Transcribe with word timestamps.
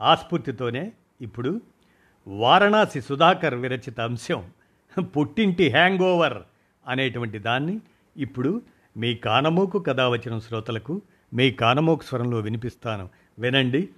ఆస్ఫూర్తితోనే 0.00 0.92
ఇప్పుడు 1.20 1.60
వారణాసి 2.26 3.00
సుధాకర్ 3.00 3.54
విరచిత 3.54 4.00
అంశం 4.00 4.50
పుట్టింటి 5.00 5.70
హ్యాంగ్ 5.70 5.98
ఓవర్ 5.98 6.42
అనేటువంటి 6.86 7.38
దాన్ని 7.38 7.80
ఇప్పుడు 8.16 8.62
మీ 8.96 9.14
కానమోకు 9.14 9.78
కథ 9.78 10.00
వచ్చిన 10.00 10.38
శ్రోతలకు 10.38 11.02
మీ 11.34 11.50
కానమోకు 11.50 12.02
స్వరంలో 12.02 12.38
వినిపిస్తాను. 12.38 13.08
వినండి. 13.38 13.88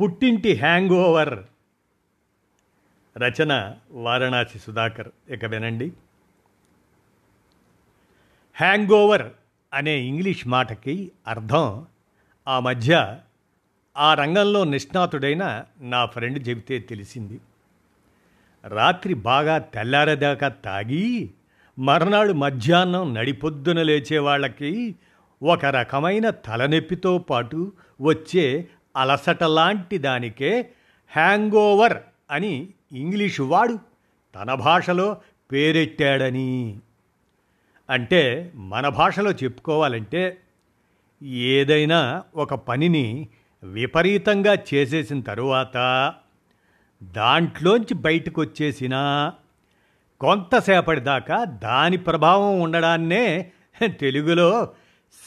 పుట్టింటి 0.00 0.54
హ్యాంగ్ 0.54 0.90
ఓవర్ 0.90 1.38
రచన 3.18 3.74
వారణాసి 3.90 4.58
సుధాకర్. 4.58 5.08
ఇక 5.28 5.44
వినండి. 5.44 5.92
హ్యాంగ్ 8.54 8.90
ఓవర్ 8.90 9.32
అనే 9.72 9.98
ఇంగ్లీష్ 9.98 10.48
మాటకి 10.48 11.12
అర్థం 11.26 11.86
ఆ 12.48 12.60
మధ్య 12.60 13.18
ఆ 14.00 14.14
రంగంలో 14.14 14.64
నిష్ణాతుడైన 14.64 15.64
నా 15.80 16.06
ఫ్రెండ్ 16.06 16.48
చెబితే 16.48 16.78
తెలిసింది. 16.78 17.40
రాత్రి 18.68 19.14
బాగా 19.14 19.58
తెల్లారేదాకా 19.58 20.48
తాగి 20.48 21.30
మర్నాడు 21.78 22.32
మధ్యాహ్నం 22.32 23.14
నడిపొద్దున 23.14 23.82
లేచే 23.82 24.18
వాళ్ళకి 24.18 24.94
ఒక 25.42 25.64
రకమైన 25.64 26.30
తలనొప్పితో 26.30 27.18
పాటు 27.18 27.72
వచ్చే 28.00 28.68
అలసట 28.96 29.44
లాంటి 29.44 29.98
దానికే 29.98 30.70
హ్యాంగ్ 31.08 31.52
ఓవర్ 31.52 31.96
అని 32.30 32.68
ఇంగ్లీషు 32.92 33.42
వాడు 33.42 33.78
తన 34.34 34.54
భాషలో 34.54 35.16
పేరెట్టాడని. 35.52 36.78
అంటే 37.90 38.52
మన 38.54 38.88
భాషలో 38.88 39.30
చెప్పుకోవాలంటే 39.30 40.38
ఏదైనా 41.22 42.22
ఒక 42.36 42.54
పనిని 42.54 43.28
విపరీతంగా 43.62 44.54
చేసేసిన 44.74 45.20
తరువాత 45.20 45.76
దాంట్లోంచి 47.02 47.94
బయటకు 47.94 48.40
వచ్చేసిన 48.40 48.94
కొంతసేపటి 50.20 51.00
దాకా 51.00 51.44
దాని 51.44 51.96
ప్రభావం 51.96 52.60
ఉండడాన్నే 52.60 53.52
తెలుగులో 53.92 54.72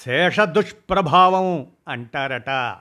శేష 0.02 0.40
దుష్ప్రభావం 0.40 1.68
అంటారట 1.88 2.76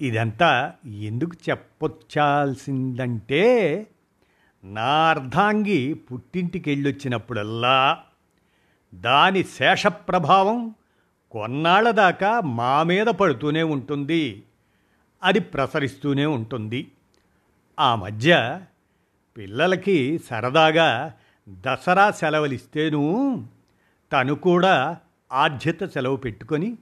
ఇదంతా 0.00 0.72
ఎందుకు 0.86 1.36
చెప్పొచ్చాల్సిందంటే 1.50 3.44
నా 4.64 5.10
అర్ధాంగి 5.10 5.94
పుట్టింటికి 5.94 6.70
వెళ్ళొచ్చినప్పుడల్లా 6.70 7.98
దాని 8.94 9.42
శేష 9.42 9.86
ప్రభావం 9.86 10.74
కొన్నాళ్ళ 11.30 11.90
దాకా 11.90 12.40
మా 12.40 12.82
మీద 12.82 13.06
పడుతూనే 13.06 13.62
ఉంటుంది. 13.62 14.42
అది 15.22 15.40
ప్రసరిస్తూనే 15.40 16.26
ఉంటుంది. 16.26 16.88
ఆ 17.80 17.94
మధ్య 17.94 18.60
పిల్లలకి 19.36 20.18
సరదాగా 20.18 21.14
దసరా 21.48 22.10
సెలవులిస్తేనూ 22.10 23.38
తను 24.12 24.34
కూడా 24.34 24.98
ఆద్యత 25.32 25.84
సెలవు 25.84 26.16
పెట్టుకొని 26.16 26.76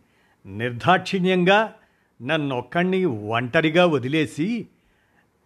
నిర్దాక్షిణ్యంగా 0.46 1.74
నన్నొక్కడిని 2.22 3.04
ఒంటరిగా 3.04 3.86
వదిలేసి 3.86 4.66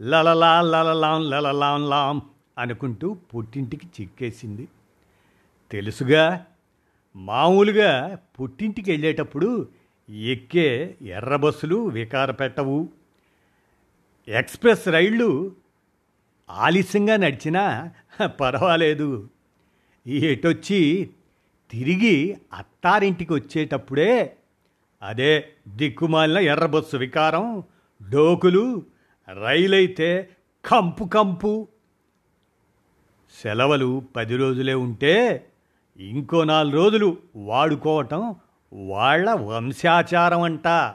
లలలా 0.03 0.63
లలలాం 0.63 1.31
లలలాం 1.31 1.91
లాం 1.91 2.23
అనుకుంటూ 2.59 3.15
పుట్టింటికి 3.15 3.87
చిక్కేసింది. 4.01 4.69
తెలుసుగా 5.71 6.47
మామూలుగా 7.17 8.19
పుట్టింటికి 8.41 8.91
వెళ్ళేటప్పుడు 8.91 9.69
ఎక్కే 10.11 10.97
ఎర్ర 11.03 11.37
బస్సులు 11.37 11.87
వికార 11.87 12.31
పెట్టవు. 12.31 12.89
ఎక్స్ప్రెస్ 14.29 14.89
రైళ్ళు 14.89 15.57
ఆలస్యంగా 16.51 17.17
నడిచినా 17.17 17.91
పర్వాలేదు. 18.27 19.31
ఎటొచ్చి 20.07 21.11
తిరిగి 21.71 22.39
అత్తారింటికి 22.53 23.33
వచ్చేటప్పుడే 23.33 24.37
అదే 25.03 25.49
దిక్కుమాలిన 25.69 26.39
ఎర్ర 26.39 26.67
బస్సు 26.67 26.97
వికారం 26.97 27.63
డోకులు 28.11 28.83
రైలైతే 29.43 30.29
కంపు 30.65 31.05
కంపు. 31.05 31.69
సెలవులు 33.43 34.03
పది 34.17 34.37
రోజులే 34.37 34.75
ఉంటే 34.75 35.47
ఇంకో 35.99 36.45
నాలుగు 36.45 36.75
రోజులు 36.75 37.17
వాడుకోవటం 37.37 38.35
వాళ్ళ 38.73 39.33
వంశాచారం 39.33 40.43
అంట. 40.43 40.95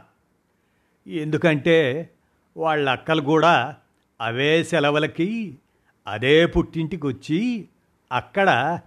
ఎందుకంటే 1.08 2.10
వాళ్ళ 2.58 2.90
అక్కలు 2.90 3.22
కూడా 3.22 3.76
అవే 4.22 4.64
సెలవులకి 4.64 5.60
అదే 6.08 6.46
పుట్టింటికి 6.46 7.08
వచ్చి 7.08 7.70
అక్కడ 8.12 8.80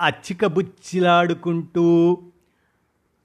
అచ్చికబుచ్చిలాడుకుంటూ 0.00 2.18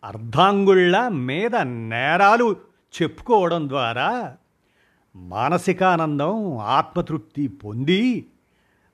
అర్ధాంగుళ్ళ 0.03 1.07
మీద 1.07 1.55
నేరాలు 1.65 2.55
చెప్పుకోవడం 3.01 3.69
ద్వారా 3.69 4.37
మానసికానందం 5.15 6.57
ఆత్మతృప్తి 6.57 7.47
పొంది 7.47 8.29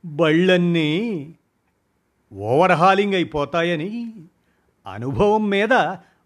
బళ్ళన్నీ 0.06 1.36
ఓవర్హాలింగ్ 2.34 3.14
అయిపోతాయని 3.14 4.14
అనుభవం 4.94 5.50
మీద 5.50 5.74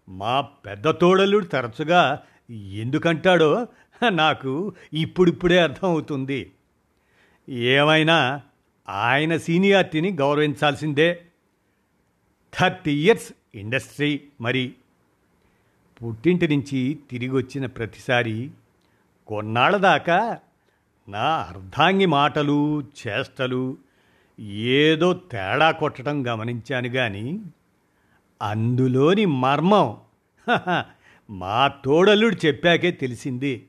మా 0.08 0.40
పెద్ద 0.40 0.90
తోడలుడు 0.90 1.44
తరచుగా 1.44 2.22
ఎందుకంటాడో 2.50 3.68
నాకు 4.08 4.72
ఇప్పుడిప్పుడే 4.92 5.60
అర్థమవుతుంది. 5.60 6.52
ఏమైనా 7.48 8.42
ఆయన 8.88 9.36
సీనియారిటీని 9.36 10.12
గౌరవించాల్సిందే. 10.12 11.22
థర్టీ 12.60 12.92
ఇయర్స్ 12.92 13.32
ఇండస్ట్రీ 13.54 14.20
మరి. 14.40 14.74
పుట్టింటి 16.02 16.48
నుంచి 16.48 16.98
తిరిగి 17.10 17.32
వచ్చిన 17.32 17.66
ప్రతిసారి 17.66 18.50
కొన్నాళ్ళ 19.26 19.76
దాకా 19.76 20.38
నా 21.08 21.24
అర్ధాంగి 21.24 22.06
మాటలు 22.06 22.80
చేష్టలు 22.80 23.76
ఏదో 24.40 25.14
తేడా 25.14 25.70
కొట్టడం 25.70 26.26
గమనించాను 26.26 26.88
కానీ 26.88 27.40
అందులోని 28.42 29.26
మర్మం 29.26 29.96
మా 31.30 31.68
తోడల్లుడు 31.68 32.46
చెప్పాకే 32.46 32.90
తెలిసింది. 32.90 33.68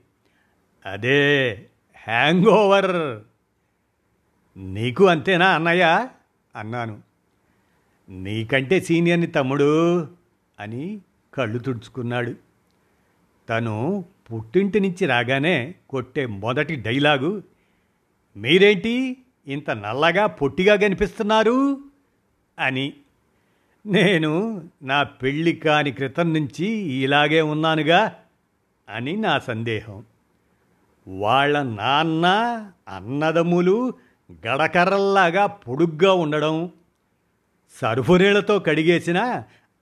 అదే 0.85 1.53
హ్యాంగ్ 1.95 2.45
ఓవర్ 2.45 3.21
నీకు 4.59 5.05
అంతేనా 5.05 5.47
అన్నయ్య? 5.47 6.09
అన్నాను. 6.55 7.01
నీకంటే 8.09 8.79
సీనియర్ని 8.79 9.27
తమ్ముడు 9.27 10.01
అని 10.59 11.01
కళ్ళు 11.33 11.59
తుడుచుకున్నాడు. 11.59 12.35
తను 13.49 14.05
పుట్టింటి 14.33 14.79
నుంచి 14.79 15.05
రాగానే 15.05 15.75
కొట్టే 15.89 16.25
మొదటి 16.25 16.75
డైలాగు 16.75 17.44
మీరేంటి? 18.38 19.18
ఇంత 19.47 19.71
నల్లగా 19.71 20.25
పొట్టిగా 20.25 20.75
కనిపిస్తున్నారు 20.75 21.57
అని. 22.59 22.94
నేను 23.86 24.31
నా 24.83 25.03
పెళ్ళి 25.03 25.53
కాని 25.56 25.92
క్రితం 25.92 26.33
నుంచి 26.33 26.65
ఇలాగే 27.03 27.42
ఉన్నానుగా 27.42 28.15
అని 28.88 29.18
నా 29.18 29.39
సందేహం. 29.39 29.97
వాళ్ళ 31.07 31.62
నాన్న 31.62 32.25
అన్నదమ్ములు 32.88 33.94
గడకర్రల్లాగా 34.47 35.45
పొడుగ్గా 35.45 36.13
ఉండడం 36.13 36.56
సరుపునీళ్ళతో 37.75 38.59
కడిగేసిన 38.59 39.19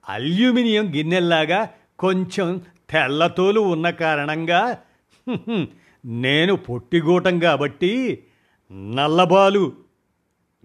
అల్యూమినియం 0.08 0.94
గిన్నెల్లాగా 0.94 1.60
కొంచెం 1.98 2.48
తెల్లతోలు 2.90 3.60
ఉన్న 3.60 3.90
కారణంగా 3.90 4.62
నేను 6.06 6.56
పొట్టిగూటం 6.56 7.38
కాబట్టి 7.38 7.92
నల్లబాలు. 8.72 9.72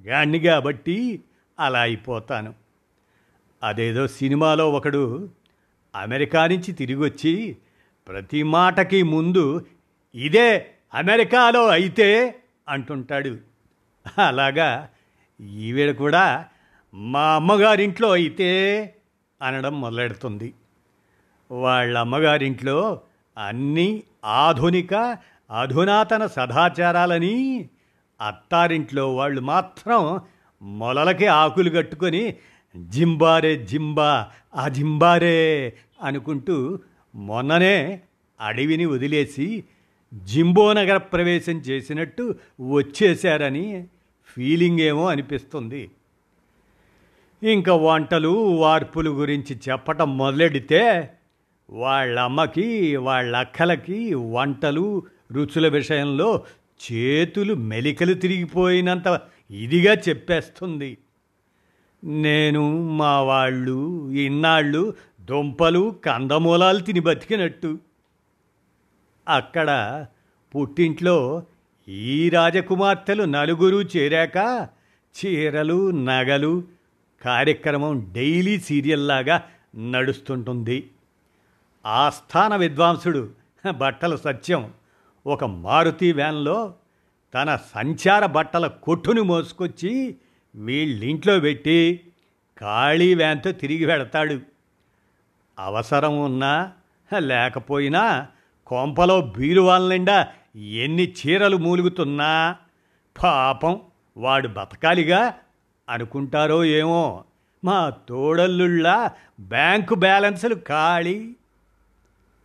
గాన్ని 0.08 0.40
కాబట్టి 0.40 1.24
అలా 1.60 1.80
అయిపోతాను. 1.80 2.54
అదేదో 3.64 4.08
సినిమాలో 4.08 4.72
ఒకడు 4.72 5.30
అమెరికా 5.96 6.48
నుంచి 6.48 6.74
తిరిగి 6.74 7.00
వచ్చి 7.00 7.58
ప్రతి 8.08 8.44
మాటకి 8.44 9.04
ముందు 9.04 9.66
ఇదే 10.16 10.72
అమెరికాలో 10.94 11.68
అయితే 11.68 12.36
అంటుంటాడు. 12.70 13.38
అలాగా 14.28 14.90
ఈవిడ 15.42 15.96
కూడా 15.96 16.46
మా 16.94 17.36
అమ్మగారింట్లో 17.36 18.12
అయితే 18.12 18.50
అనడం 19.42 19.82
మొదలెడుతుంది. 19.82 20.54
వాళ్ళ 21.52 21.98
అమ్మగారింట్లో 21.98 23.02
అన్నీ 23.38 24.04
ఆధునిక 24.26 25.18
అధునాతన 25.62 26.26
సదాచారాలని 26.26 27.70
అత్తారింట్లో 28.22 29.16
వాళ్ళు 29.16 29.42
మాత్రం 29.42 30.20
మొలలకి 30.62 31.26
ఆకులు 31.26 31.70
కట్టుకొని 31.70 32.36
జింబారే 32.88 33.56
జింబా 33.56 34.28
ఆ 34.56 34.68
జింబారే 34.68 35.74
అనుకుంటూ 36.02 36.80
మొన్ననే 37.16 38.02
అడవిని 38.42 38.86
వదిలేసి 38.86 39.64
జింబోనగర 40.14 40.98
ప్రవేశం 40.98 41.54
చేసినట్టు 41.54 42.36
వచ్చేశారని 42.62 43.88
ఫీలింగ్ 44.26 44.80
ఏమో 44.80 45.06
అనిపిస్తుంది. 45.06 45.92
ఇంకా 47.44 47.76
వంటలు 47.76 48.30
వార్పులు 48.30 49.10
గురించి 49.10 49.60
చెప్పటం 49.70 50.18
మొదలెడితే 50.18 51.10
వాళ్ళ 51.70 52.20
అమ్మకి 52.20 52.96
వాళ్ళ 52.96 53.36
అక్కలకి 53.36 54.14
వంటలు 54.14 55.04
రుచుల 55.32 55.68
విషయంలో 55.68 56.44
చేతులు 56.92 57.54
మెలికలు 57.54 58.14
తిరిగిపోయినంత 58.14 59.22
ఇదిగా 59.52 59.94
చెప్పేస్తుంది. 60.10 60.98
నేను 62.04 62.90
మా 62.90 63.22
వాళ్ళు 63.22 64.12
ఇన్నాళ్ళు 64.12 64.94
దుంపలు 65.22 65.96
కందమూలాలు 66.06 66.80
తిని 66.80 67.00
బతికినట్టు. 67.00 67.80
అక్కడ 69.30 70.06
పుట్టింట్లో 70.56 71.44
ఈ 71.90 72.30
రాజకుమార్తెలు 72.30 73.24
నలుగురు 73.24 73.90
చేరాక 73.98 74.68
చీరలు 75.16 75.92
నగలు 75.92 76.64
కార్యక్రమం 77.22 78.12
డైలీ 78.14 78.60
సీరియల్లాగా 78.60 79.44
నడుస్తుంటుంది. 79.92 80.90
ఆస్థాన 81.86 82.56
విద్వాంసుడు 82.56 83.30
బట్టల 83.78 84.16
సత్యం. 84.16 84.72
ఒక 85.28 85.44
మారుతి 85.44 86.12
వ్యాన్లో 86.12 86.74
తన 87.34 87.56
సంచార 87.56 88.26
బట్టల 88.26 88.68
కొట్టును 88.68 89.24
మోసుకొచ్చి 89.24 90.16
వీళ్ళింట్లో 90.56 91.40
పెట్టి 91.40 92.00
ఖాళీ 92.60 93.16
వ్యాన్తో 93.16 93.52
తిరిగి 93.52 93.86
వెడతాడు 93.86 94.40
అవసరం 95.60 96.20
ఉన్నా 96.20 96.72
లేకపోయినా 97.20 98.28
కొంపలో 98.68 99.22
బీరువాల 99.22 99.90
నిండా 99.90 100.28
ఎన్ని 100.56 101.12
చీరలు 101.12 101.58
మూలుగుతున్నా 101.58 102.56
పాపం 103.24 103.82
వాడు 104.18 104.48
బతకాలిగా 104.48 105.34
అనుకుంటారో 105.90 106.66
ఏమో. 106.66 107.24
మా 107.64 107.94
తోడల్లుళ్ళ 108.10 109.10
బ్యాంకు 109.40 109.96
బ్యాలెన్సులు 109.96 110.56
ఖాళీ. 110.56 111.36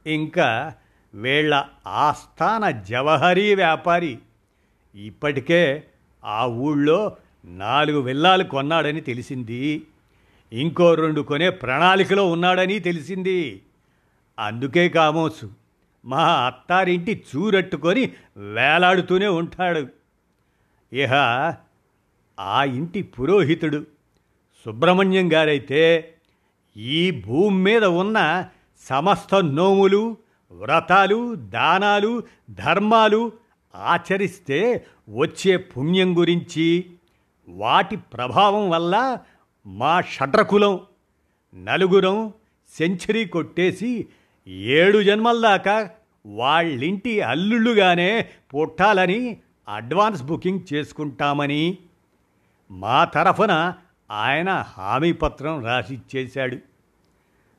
ఇంకా 0.06 0.74
వీళ్ళ 1.14 1.64
ఆస్థాన 1.86 2.70
జవహరీ 2.70 3.54
వ్యాపారి. 3.54 4.18
ఇప్పటికే 4.94 5.84
ఆ 6.24 6.46
ఊళ్ళో 6.46 7.16
నాలుగు 7.44 8.00
విల్లాలు 8.00 8.44
కొన్నాడని 8.44 9.00
తెలిసింది. 9.00 9.82
ఇంకో 10.52 10.94
రెండు 10.94 11.20
కొనే 11.20 11.50
ప్రణాళికలో 11.50 12.30
ఉన్నాడని 12.30 12.78
తెలిసింది. 12.78 13.62
అందుకే 14.38 14.88
కామోసు 14.88 15.50
మా 16.04 16.46
అత్తారింటి 16.46 17.24
చూరట్టుకొని 17.36 18.12
వేలాడుతూనే 18.36 19.26
ఉంటాడు. 19.26 19.86
ఇహ 20.92 21.12
ఆ 22.40 22.64
ఇంటి 22.64 23.02
పురోహితుడు 23.02 23.86
సుబ్రహ్మణ్యం 24.64 25.32
గారైతే 25.32 26.14
ఈ 26.76 27.10
భూమి 27.10 27.62
మీద 27.62 27.84
ఉన్న 27.84 28.48
సమస్త 28.80 29.34
నోములు 29.34 30.16
వ్రతాలు 30.54 31.34
దానాలు 31.34 32.22
ధర్మాలు 32.50 33.32
ఆచరిస్తే 33.76 34.86
వచ్చే 35.08 35.56
పుణ్యం 35.56 36.18
గురించి 36.18 36.66
వాటి 37.48 37.96
ప్రభావం 37.96 38.70
వల్ల 38.70 39.18
మా 39.66 40.00
షడ్రకులం 40.00 40.80
నలుగురం 41.54 42.32
సెంచరీ 42.74 43.24
కొట్టేసి 43.24 44.06
ఏడు 44.48 45.02
జన్మల 45.02 45.40
దాకా 45.40 45.90
వాళ్ళింటి 46.26 47.20
అల్లుళ్ళుగానే 47.20 48.28
పుట్టాలని 48.54 49.38
అడ్వాన్స్ 49.68 50.22
బుకింగ్ 50.22 50.74
చేసుకుంటామని 50.74 51.78
మా 52.70 53.04
తరఫున 53.04 53.52
ఆయన 54.10 54.64
హామీ 54.78 55.12
పత్రం 55.12 55.64
రాసిచ్చేశాడు 55.64 56.58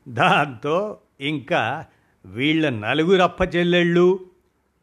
దాంతో 0.07 0.97
ఇంకా 1.21 1.85
వీళ్ళ 2.25 2.69
నలుగురప్ప 2.69 3.43
చెల్లెళ్ళు. 3.43 4.19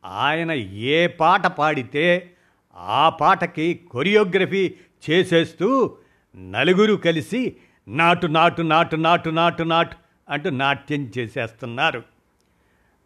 ఆయన 0.05 0.53
ఏ 0.93 1.07
పాట 1.07 1.47
పాడితే 1.47 2.31
ఆ 2.77 3.09
పాటకి 3.09 3.75
కొరియోగ్రఫీ 3.75 4.75
చేసేస్తూ 5.11 5.97
నలుగురు 6.37 6.95
కలిసి 6.95 7.57
నాటు 7.89 8.27
నాటు 8.27 8.63
నాటు 8.63 8.97
నాటు 8.97 9.31
నాటు 9.31 9.63
నాటు 9.63 9.97
అంటూ 10.29 10.51
నాట్యం 10.51 11.11
చేసేస్తున్నారు. 11.19 12.03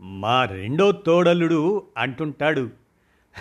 మా 0.00 0.44
రెండో 0.44 0.93
తోడలుడు 0.93 1.82
అంటుంటాడు 1.97 2.71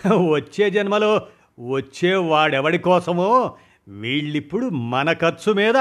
వచ్చే 0.07 0.69
జన్మలో 0.69 1.27
వచ్చే 1.59 2.15
వాడెవడి 2.15 2.77
కోసమో 2.77 3.55
వీళ్ళిప్పుడు 3.87 4.65
మన 4.69 5.13
ఖర్చు 5.13 5.53
మీద 5.53 5.77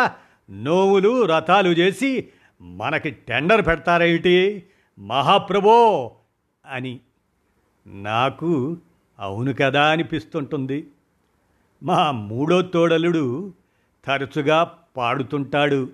నోవులు 0.50 1.24
రథాలు 1.24 1.68
చేసి 1.68 2.28
మనకి 2.60 3.10
టెండర్ 3.10 3.66
పెడతారేమిటి? 3.66 4.62
మహాప్రభో 4.98 6.10
అని. 6.66 7.00
నాకు 7.86 8.76
అవును 9.18 9.54
కదా 9.54 9.90
అనిపిస్తుంటుంది. 9.90 10.86
మా 11.82 12.10
మూడో 12.10 12.62
తోడలుడు 12.62 13.54
తరచుగా 14.04 14.78
పాడుతుంటాడు. 14.96 15.90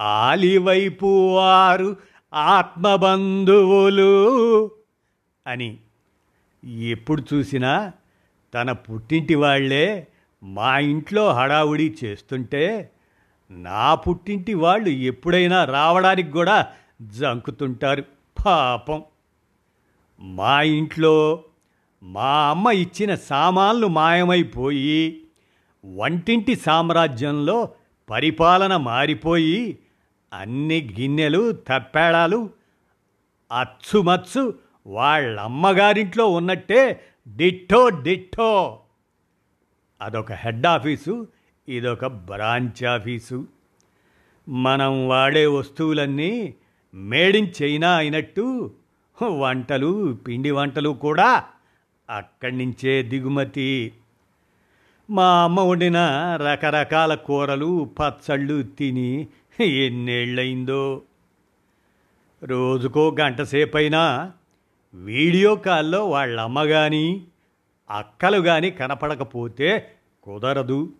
ఆలివైపు 0.00 1.36
వారు 1.36 1.96
ఆత్మబంధువులు 2.34 4.10
అని. 5.46 5.78
ఎప్పుడు 6.64 7.22
చూసినా 7.34 7.92
తన 8.54 8.72
పుట్టింటి 8.72 9.34
వాళ్ళే 9.34 10.06
మా 10.42 10.78
ఇంట్లో 10.78 11.30
హడావుడి 11.32 11.96
చేస్తుంటే 12.04 12.90
నా 13.50 13.94
పుట్టింటి 13.94 14.54
వాళ్ళు 14.54 14.88
ఎప్పుడైనా 14.88 15.64
రావడానికి 15.64 16.30
కూడా 16.30 16.66
జంకుతుంటారు. 17.00 18.04
పాపం. 18.46 19.04
మా 20.20 20.62
ఇంట్లో 20.62 21.44
మా 22.02 22.50
అమ్మ 22.50 22.70
ఇచ్చిన 22.70 23.14
సామాన్లు 23.14 23.86
మాయమైపోయి 23.86 25.24
వంటింటి 25.96 26.56
సామ్రాజ్యంలో 26.56 27.68
పరిపాలన 28.10 28.76
మారిపోయి 28.76 29.78
అన్ని 30.32 30.96
గిన్నెలు 31.00 31.52
తప్పేళాలు 31.52 32.50
అచ్చుమచ్చు 33.52 34.54
వాళ్ళమ్మగారింట్లో 34.86 36.26
ఉన్నట్టే 36.26 37.00
డిట్టో 37.36 37.88
డిట్టో. 37.88 38.80
అదొక 40.02 40.32
హెడ్ 40.32 40.66
ఆఫీసు 40.66 41.28
ఇదొక 41.68 42.06
బ్రాంచ్ 42.06 42.84
ఆఫీసు. 42.84 43.46
మనం 44.48 45.08
వాడే 45.08 45.46
వస్తువులన్నీ 45.46 46.54
మేడిన్ 46.94 47.62
చైనా 47.62 47.96
అయినట్టు 47.96 48.70
వంటలు 49.22 50.18
పిండి 50.28 50.50
వంటలు 50.50 50.88
కూడా 50.88 51.44
అక్కడి 52.10 52.58
నుంచే 52.58 53.02
దిగుమతి. 53.02 53.92
మా 55.10 55.44
అమ్మ 55.44 55.60
వండిన 55.60 55.98
రకరకాల 56.36 57.14
కూరలు 57.14 57.90
పచ్చళ్ళు 58.00 58.62
తిని 58.62 59.26
ఎన్నేళ్ళయిందో. 59.60 61.02
రోజుకో 62.42 63.16
గంటసేపైనా 63.20 64.32
వీడియో 64.94 65.54
కాల్లో 65.56 66.08
వాళ్ళ 66.08 66.40
అమ్మ 66.40 66.64
కానీ 66.64 67.26
అక్కలు 67.90 68.38
కానీ 68.40 68.70
కనపడకపోతే 68.70 69.90
కుదరదు. 70.22 70.92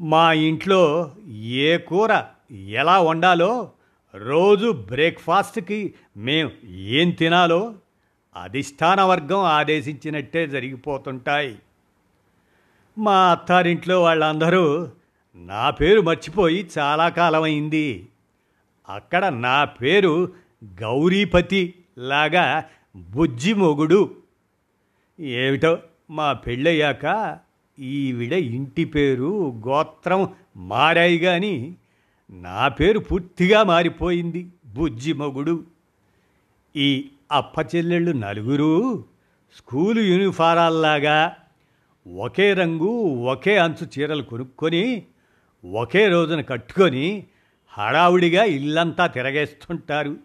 మా 0.00 0.32
ఇంట్లో 0.32 1.12
ఏ 1.32 1.76
కూర 1.76 2.24
ఎలా 2.52 3.00
వండాలో 3.00 3.70
రోజు 4.18 4.72
బ్రేక్ఫాస్ట్కి 4.72 5.94
మేము 6.16 6.50
ఏం 6.68 7.10
తినాలో 7.10 7.74
అధిష్టాన 8.36 9.02
వర్గం 9.02 9.38
ఆదేశించినట్టే 9.38 10.46
జరిగిపోతుంటాయి. 10.46 11.58
మా 12.98 13.30
అత్తారింట్లో 13.30 14.02
వాళ్ళందరూ 14.02 14.92
నా 15.36 15.70
పేరు 15.70 16.00
మర్చిపోయి 16.00 16.70
చాలా 16.78 17.08
కాలమైంది. 17.08 18.08
అక్కడ 18.88 19.26
నా 19.26 19.64
పేరు 19.64 20.32
గౌరీపతి 20.64 21.74
లాగా 21.98 22.64
బుజ్జి 22.96 23.54
మొగుడు 23.54 24.14
ఏమిటో 25.20 25.78
మా 26.10 26.32
పెళ్ళయ్యాక 26.32 27.38
ఈవిడ 27.78 28.32
ఇంటి 28.32 28.84
పేరు 28.84 29.52
గోత్రం 29.68 30.28
మారాయి 30.56 31.18
కానీ 31.18 31.76
నా 32.30 32.68
పేరు 32.68 32.98
పూర్తిగా 32.98 33.62
మారిపోయింది 33.62 34.52
బుజ్జి 34.66 35.12
మొగుడు. 35.12 35.64
ఈ 36.76 37.10
అప్పచెల్లెళ్ళు 37.32 38.12
నలుగురు 38.12 39.04
స్కూలు 39.56 40.00
యూనిఫారాల్లాగా 40.00 41.36
ఒకే 42.14 42.54
రంగు 42.54 42.90
ఒకే 43.24 43.58
అంచు 43.58 43.88
చీరలు 43.98 44.22
కొనుక్కొని 44.22 45.06
ఒకే 45.74 46.08
రోజున 46.08 46.40
కట్టుకొని 46.40 47.26
హడావుడిగా 47.68 48.44
ఇల్లంతా 48.44 49.06
తిరగేస్తుంటారు. 49.06 50.16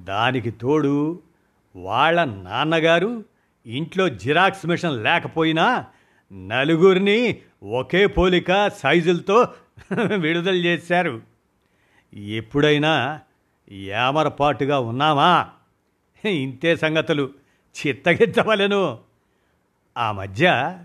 దానికి 0.00 0.50
తోడు 0.50 1.22
వాళ్ళ 1.76 2.24
నాన్నగారు 2.24 3.24
ఇంట్లో 3.66 4.08
జిరాక్స్ 4.08 4.66
మిషన్ 4.66 5.04
లేకపోయినా 5.04 5.84
నలుగురిని 6.32 7.40
ఒకే 7.62 8.06
పోలిక 8.06 8.68
సైజులతో 8.68 9.46
విడుదల 10.20 10.54
చేశారు. 10.54 11.22
ఎప్పుడైనా 12.14 13.20
ఏమరపాటుగా 13.72 14.80
ఉన్నామా? 14.80 15.50
ఇంతే 16.24 16.76
సంగతులు. 16.76 17.30
చిత్తగించవలను 17.76 18.98
ఆ 19.98 20.12
మధ్య 20.12 20.78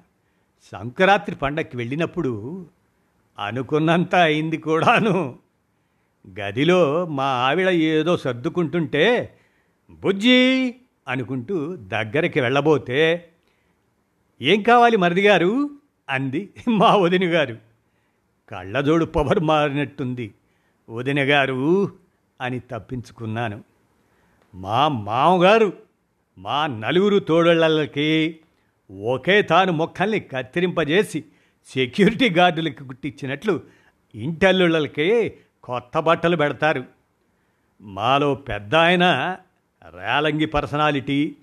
సంక్రాంతి 0.71 1.35
పండక్కి 1.35 1.77
వెళ్ళినప్పుడు 1.77 2.65
అనుకున్నంత 3.39 4.15
అయింది 4.15 4.57
కూడాను. 4.57 5.39
గదిలో 6.39 7.05
మా 7.05 7.23
ఆవిడ 7.23 7.69
ఏదో 7.69 8.17
సర్దుకుంటుంటే 8.17 9.35
బుజ్జి 9.89 10.75
అనుకుంటూ 11.07 11.75
దగ్గరికి 11.75 12.41
వెళ్ళబోతే 12.41 13.29
ఏం 14.41 14.61
కావాలి 14.61 14.97
మరిది 14.97 15.27
గారు? 15.27 15.69
అంది 16.09 16.49
మా 16.67 16.95
వదిన 16.95 17.33
గారు 17.33 17.66
కళ్ళజోడు 18.49 19.05
పవర్ 19.05 19.39
మారినట్టుంది. 19.39 20.33
వదినగారు 20.89 21.91
అని 22.41 22.59
తప్పించుకున్నాను. 22.59 23.63
మా 24.55 24.87
మామగారు 24.87 25.73
మా 26.37 26.67
నలుగురు 26.67 27.19
తోడళ్ళకి 27.19 28.39
ఒకే 29.03 29.41
తాను 29.41 29.71
మొక్కల్ని 29.71 30.19
కత్తిరింపజేసి 30.19 31.23
సెక్యూరిటీ 31.73 32.29
గార్డులకి 32.29 32.83
కుట్టించినట్లు 32.83 33.61
ఇంటల్లుళ్ళకి 34.15 35.33
కొత్త 35.63 35.99
బట్టలు 35.99 36.35
పెడతారు. 36.35 36.83
మాలో 37.81 38.35
పెద్ద 38.35 38.75
ఆయన 38.75 39.03
రేలంగి 39.89 40.45
పర్సనాలిటీ 40.45 41.35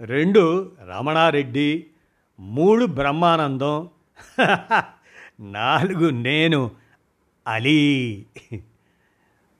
రెండు 0.00 0.72
రమణారెడ్డి 0.88 1.86
మూడు 2.40 2.84
బ్రహ్మానందం. 2.84 3.88
నాలుగు 5.40 6.10
నేను 6.10 6.70
అలీ. 7.46 8.24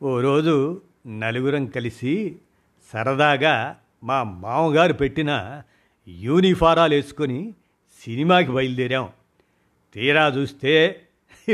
ఓ 0.03 0.21
రోజు 0.21 0.83
నలుగురం 1.07 1.67
కలిసి 1.67 2.37
సరదాగా 2.93 3.77
మా 4.05 4.23
మామగారు 4.23 4.93
పెట్టిన 4.93 5.63
యూనిఫారాలు 6.09 6.95
వేసుకొని 6.95 7.55
సినిమాకి 8.05 8.51
బయలుదేరాం. 8.51 9.09
తీరా 9.95 10.27
చూస్తే 10.27 11.01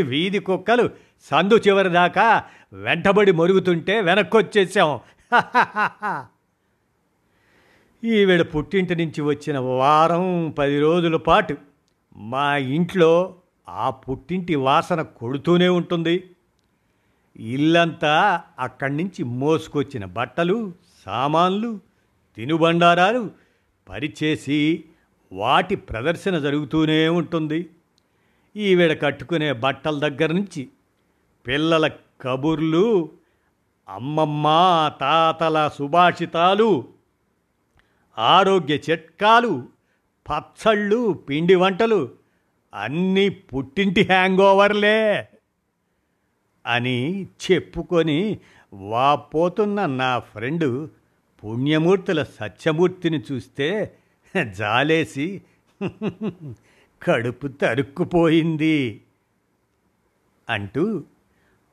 వీధి 0.02 0.38
కుక్కలు 0.38 0.90
సందు 1.30 1.54
చివరి 1.54 1.88
దాకా 1.88 2.44
వెంటబడి 2.72 3.32
మరుగుతుంటే 3.32 4.00
వెనక్కొచ్చేసాం. 4.00 5.00
ఈవిడ 8.04 8.42
పుట్టింటి 8.42 8.96
నుంచి 8.96 9.22
వచ్చిన 9.22 9.58
వారం 9.58 10.54
పది 10.58 10.80
రోజుల 10.80 11.16
పాటు 11.16 11.56
మా 12.16 12.56
ఇంట్లో 12.56 13.36
ఆ 13.68 13.90
పుట్టింటి 13.90 14.54
వాసన 14.54 15.02
కొడుతూనే 15.02 15.68
ఉంటుంది. 15.68 16.30
ఇల్లంతా 17.36 18.42
అక్కడి 18.58 18.96
నుంచి 18.96 19.24
మోసుకొచ్చిన 19.24 20.04
బట్టలు 20.04 20.72
సామాన్లు 21.06 21.80
తినుబండారాలు 22.36 23.30
పరిచేసి 23.88 24.84
వాటి 25.32 25.76
ప్రదర్శన 25.76 26.38
జరుగుతూనే 26.38 27.08
ఉంటుంది. 27.08 27.70
ఈవిడ 28.56 29.02
కట్టుకునే 29.02 29.52
బట్టల 29.52 30.08
దగ్గర 30.08 30.32
నుంచి 30.32 30.68
పిల్లల 31.46 31.90
కబుర్లు 32.20 33.10
అమ్మమ్మ 33.88 34.46
తాతల 35.00 35.70
సుభాషితాలు 35.74 36.88
ఆరోగ్య 38.18 38.74
చిట్కాలు 38.74 39.68
పచ్చళ్ళు 40.30 41.12
పిండి 41.12 41.54
వంటలు 41.54 42.08
అన్నీ 42.74 43.28
పుట్టింటి 43.28 44.02
హ్యాంగోవర్లే 44.04 45.28
అని 46.66 47.24
చెప్పుకొని 47.24 48.40
వాపోతున్న 48.72 49.86
నా 49.86 50.18
ఫ్రెండు 50.18 50.90
పుణ్యమూర్తుల 51.42 52.22
సత్యమూర్తిని 52.22 53.22
చూస్తే 53.32 53.68
జాలేసి 54.50 55.42
కడుపు 57.02 57.46
తరుక్కుపోయింది 57.46 59.02
అంటూ 60.48 61.04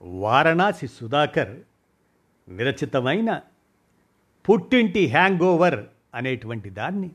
వారణాసి 0.02 0.88
సుధాకర్ 0.88 1.56
విరచితమైన 2.48 3.42
పుట్టింటి 4.50 5.08
హ్యాంగ్ 5.08 5.42
ఓవర్ 5.42 5.80
అనేటువంటి 6.16 6.70
దాన్ని 6.70 7.10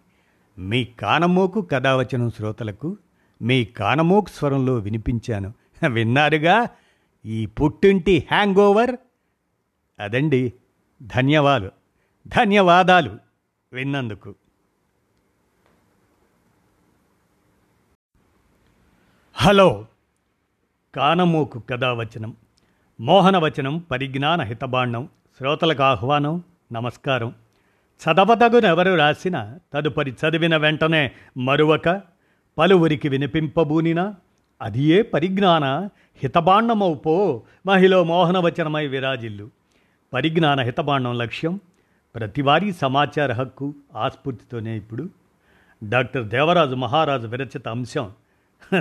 మీ 0.59 0.85
కానమోకు 0.85 1.61
కథావచనం 1.63 2.31
శ్రోతలకు 2.31 2.97
మీ 3.43 3.65
కానమోక్ 3.65 4.29
స్వరంలో 4.29 4.75
వినిపించాను. 4.75 5.55
విన్నారుగా? 5.93 6.67
ఈ 7.25 7.47
పుట్టింటి 7.47 8.27
హ్యాంగ్ 8.31 8.57
ఓవర్ 8.57 8.97
అదండి 10.01 10.53
ధన్యవాదాలు 11.03 11.71
ధన్యవాదాలు 12.27 13.19
విన్నందుకు. 13.73 14.35
హలో 19.35 19.87
కానమోకు 20.95 21.59
కథావచనం 21.59 22.37
మోహనవచనం 23.01 23.79
పరిజ్ఞాన 23.79 24.43
హితబాండం 24.43 25.09
శ్రోతలకు 25.39 25.83
ఆహ్వానం 25.83 26.43
నమస్కారం. 26.73 27.35
చదవదగునెవరు 28.03 28.95
రాసిన 28.95 29.59
తదుపరి 29.73 30.11
చదివిన 30.11 30.57
వెంటనే 30.57 31.13
మరువక 31.37 32.16
పలువురికి 32.59 33.09
వినిపింపబూనినా 33.09 34.15
అది 34.63 34.83
ఏ 34.83 35.03
పరిజ్ఞాన? 35.03 35.65
హితబాండమౌపో 36.23 37.43
మహిళ 37.67 38.03
మోహనవచనమై 38.03 38.87
విరాజిల్లు. 38.87 39.51
పరిజ్ఞాన 40.13 40.61
హితబాండం 40.61 41.19
లక్ష్యం 41.19 41.61
ప్రతివారీ 42.15 42.73
సమాచార 42.73 43.33
హక్కు 43.33 43.75
ఆస్ఫూర్తితోనే 43.97 44.77
ఇప్పుడు. 44.77 45.09
డాక్టర్ 45.89 46.25
దేవరాజు 46.25 46.75
మహారాజు 46.75 47.27
విరచిత 47.27 47.69
అంశం 47.69 48.11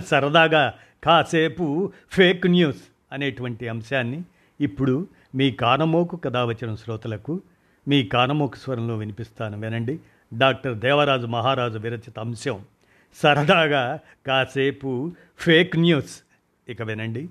సరదాగా 0.05 0.73
కాసేపు 1.03 1.91
ఫేక్ 2.09 2.47
న్యూస్ 2.47 2.81
అనేటువంటి 3.11 3.67
అంశాన్ని 3.67 4.23
ఇప్పుడు 4.61 5.07
మీ 5.35 5.51
కానమోకు 5.51 6.17
కథావచన 6.17 6.75
శ్రోతలకు 6.75 7.41
మీ 7.87 8.03
కానమోకు 8.03 8.55
స్వరంలో 8.55 8.97
వినిపిస్తాను 8.97 9.59
వినండి. 9.59 9.99
డాక్టర్ 10.33 10.77
దేవరాజు 10.77 11.27
మహారాజు 11.27 11.79
విరచిత 11.79 12.19
అంశం. 12.19 12.59
సరదాగా 13.15 13.99
కాసేపు 14.27 15.11
ఫేక్ 15.37 15.77
న్యూస్. 15.77 16.21
ఇక 16.67 16.81
వినండి. 16.81 17.29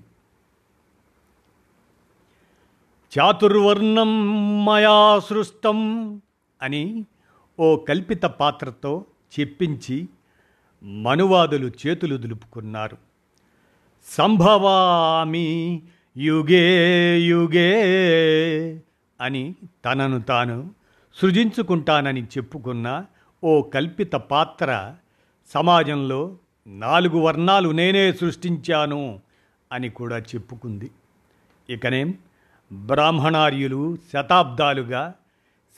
చాతుర్వర్ణం 3.19 4.11
మయా 4.65 5.19
సృష్టం 5.19 5.77
అని 6.61 7.05
ఓ 7.59 7.75
కల్పిత 7.75 8.23
పాత్రతో 8.23 9.05
చెప్పించి 9.39 10.09
మనువాదులు 10.83 11.71
చేతులు 11.87 12.17
దులుపుకున్నారు. 12.17 12.97
సంభవామి 14.05 15.81
యుగే 16.17 16.65
యుగే 17.19 17.71
అని 19.21 19.55
తనను 19.85 20.21
తాను 20.21 20.71
సృజించుకుంటానని 21.13 22.23
చెప్పుకున్న 22.23 23.05
ఓ 23.43 23.61
కల్పిత 23.61 24.13
పాత్ర 24.13 24.95
సమాజంలో 25.53 26.37
నాలుగు 26.67 27.19
వర్ణాలు 27.19 27.69
నేనే 27.69 28.13
సృష్టించాను 28.13 29.19
అని 29.71 29.89
కూడా 29.89 30.17
చెప్పుకుంది. 30.17 30.91
ఇకనేం 31.69 32.13
బ్రాహ్మణార్యులు 32.73 33.97
శతాబ్దాలుగా 34.13 35.13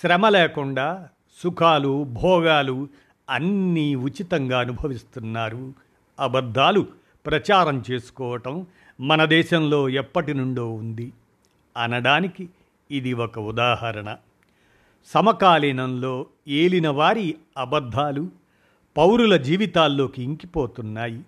శ్రమ 0.02 0.30
లేకుండా 0.30 1.10
సుఖాలు 1.44 2.04
భోగాలు 2.04 2.88
అన్నీ 3.30 3.96
ఉచితంగా 3.96 4.60
అనుభవిస్తున్నారు. 4.60 5.74
అబద్ధాలు 6.20 6.88
ప్రచారం 7.26 7.84
చేసుకోవటం 7.92 8.68
మన 9.02 9.26
దేశంలో 9.26 9.90
ఎప్పటి 9.90 10.34
నుండో 10.34 10.72
ఉంది. 10.72 11.14
అనడానికి 11.78 12.50
ఇది 12.92 13.14
ఒక 13.14 13.40
ఉదాహరణ. 13.40 14.16
సమకాలీనంలో 15.08 16.26
ఏలినవారి 16.48 17.36
అబద్ధాలు 17.58 18.30
పౌరుల 18.98 19.38
జీవితాల్లోకి 19.38 20.24
ఇంకిపోతున్నాయి. 20.24 21.22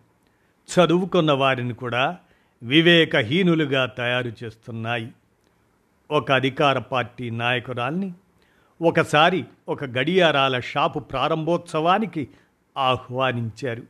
చదువుకున్న 0.69 1.31
వారిని 1.31 1.73
కూడా 1.73 2.17
వివేకహీనులుగా 2.63 3.85
తయారు 3.85 4.31
చేస్తున్నాయి. 4.43 5.11
ఒక 6.11 6.31
అధికార 6.31 6.79
పార్టీ 6.79 7.29
నాయకురాల్ని 7.29 8.13
ఒకసారి 8.81 9.45
ఒక 9.69 9.83
గడియారాల 9.83 10.59
షాపు 10.59 10.99
ప్రారంభోత్సవానికి 10.99 12.27
ఆహ్వానించారు. 12.77 13.83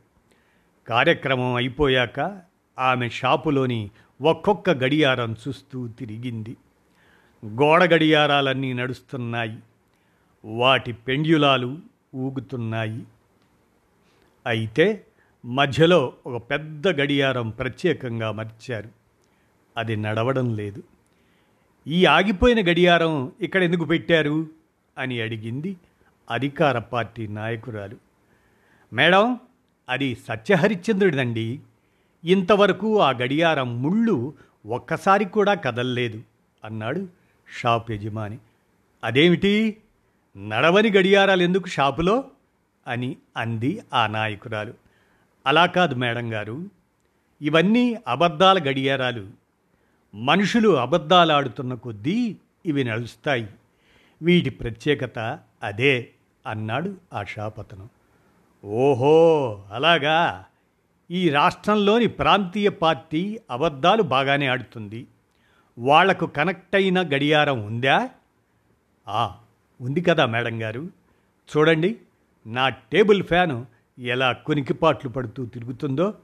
కార్యక్రమం 0.88 1.54
అయిపోయాక 1.54 2.40
ఆమె 2.78 3.08
షాపులోని 3.08 3.90
ఒక్కొక్క 4.22 4.70
గడియారం 4.70 5.36
చూస్తూ 5.48 5.88
తిరిగింది. 5.88 6.56
గోడ 7.46 7.84
గడియారాలన్నీ 7.84 8.72
నడుస్తున్నాయి. 8.72 9.58
వాటి 10.44 10.92
పెండ్యులాలు 10.92 11.78
ఊగుతున్నాయి. 12.16 13.02
అయితే 14.46 15.06
మధ్యలో 15.44 16.12
ఒక 16.26 16.50
పెద్ద 16.50 16.88
గడియారం 16.88 17.50
ప్రత్యేకంగా 17.50 18.32
మర్చారు. 18.32 18.88
అది 19.76 19.96
నడవడం 19.96 20.56
లేదు. 20.56 20.82
ఈ 21.86 22.04
ఆగిపోయిన 22.04 22.70
గడియారం 22.70 23.32
ఇక్కడ 23.40 23.62
ఎందుకు 23.62 23.84
పెట్టారు? 23.84 24.46
అని 24.98 25.20
అడిగింది 25.20 25.76
అధికార 26.30 26.78
పార్టీ 26.78 27.26
నాయకురాలు. 27.26 27.96
మేడం 28.92 29.40
అది 29.88 30.14
సత్యహరిశ్చంద్రుడిదండి. 30.28 31.60
ఇంతవరకు 32.24 33.00
ఆ 33.00 33.10
గడియారం 33.10 33.82
ముళ్ళు 33.82 34.34
ఒక్కసారి 34.66 35.24
కూడా 35.24 35.54
కదల్లేదు 35.54 36.22
అన్నాడు 36.64 37.08
షాప్ 37.60 37.90
యజమాని. 37.90 38.38
అదేమిటి? 39.04 39.76
నడవని 40.36 40.90
గడియారాలు 40.90 41.42
ఎందుకు 41.42 41.66
షాపులో? 41.66 42.24
అని 42.86 43.16
అంది 43.36 43.82
ఆ 43.94 44.06
నాయకురాలు. 44.06 44.74
అలా 45.46 45.66
కాదు 45.66 45.94
మేడం 45.94 46.34
గారు. 46.34 46.64
ఇవన్నీ 47.42 47.98
అబద్ధాల 48.08 48.58
గడియారాలు. 48.58 49.26
మనుషులు 50.14 50.68
అబద్ధాలు 50.68 51.32
ఆడుతున్న 51.32 51.74
కొద్దీ 51.74 52.36
ఇవి 52.66 52.84
నడుస్తాయి. 52.84 53.48
వీటి 54.22 54.50
ప్రత్యేకత 54.50 55.38
అదే 55.62 56.08
అన్నాడు 56.46 56.96
ఆ 57.12 57.22
షాపతను. 57.24 57.88
ఓహో! 58.66 59.64
అలాగా. 59.72 60.44
ఈ 61.10 61.30
రాష్ట్రంలోని 61.30 62.06
ప్రాంతీయ 62.06 62.68
పార్టీ 62.68 63.40
అబద్ధాలు 63.50 64.02
బాగానే 64.02 64.46
ఆడుతుంది. 64.46 65.06
వాళ్ళకు 65.78 66.26
కనెక్ట్ 66.26 66.76
అయిన 66.76 67.02
గడియారం 67.02 67.62
ఉందా? 67.62 68.10
ఆ 69.08 69.34
ఉంది 69.80 70.00
కదా 70.00 70.26
మేడం 70.26 70.62
గారు. 70.62 70.88
చూడండి. 71.56 71.96
నా 72.50 72.68
టేబుల్ 72.68 73.22
ఫ్యాను 73.22 73.66
ఎలా 73.98 74.32
కొనికిపాట్లు 74.32 75.10
పడుతూ 75.10 75.46
తిరుగుతుందో 75.46 76.14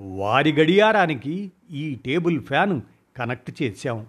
వారి 0.00 0.52
గడియారానికి 0.52 1.52
ఈ 1.70 1.94
టేబుల్ 1.94 2.40
ఫ్యాను 2.40 2.82
కనెక్ట్ 3.16 3.62
చేశాం. 3.62 4.06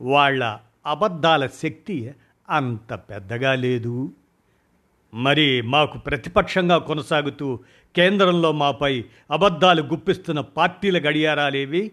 వాళ్ళ 0.00 0.58
అబద్ధాల 0.86 1.46
శక్తి 1.46 2.14
అంత 2.50 2.94
పెద్దగా 2.94 3.54
లేదు. 3.54 4.12
మరి 5.14 5.62
మాకు 5.62 5.98
ప్రతిపక్షంగా 5.98 6.78
కొనసాగుతూ 6.78 7.58
కేంద్రంలో 7.96 8.52
మాపై 8.52 9.04
అబద్ధాలు 9.30 9.82
గుప్పిస్తున్న 9.82 10.40
పార్టీల 10.40 11.08
గడియారాలేవి? 11.08 11.92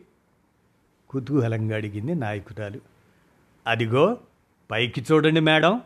కుతూహలంగా 1.10 1.75
అడిగింది 1.75 2.15
నాయకురాలు. 2.15 2.79
అదిగో 3.67 4.17
పైకి 4.72 5.05
చూడండి 5.12 5.39
మేడం. 5.39 5.81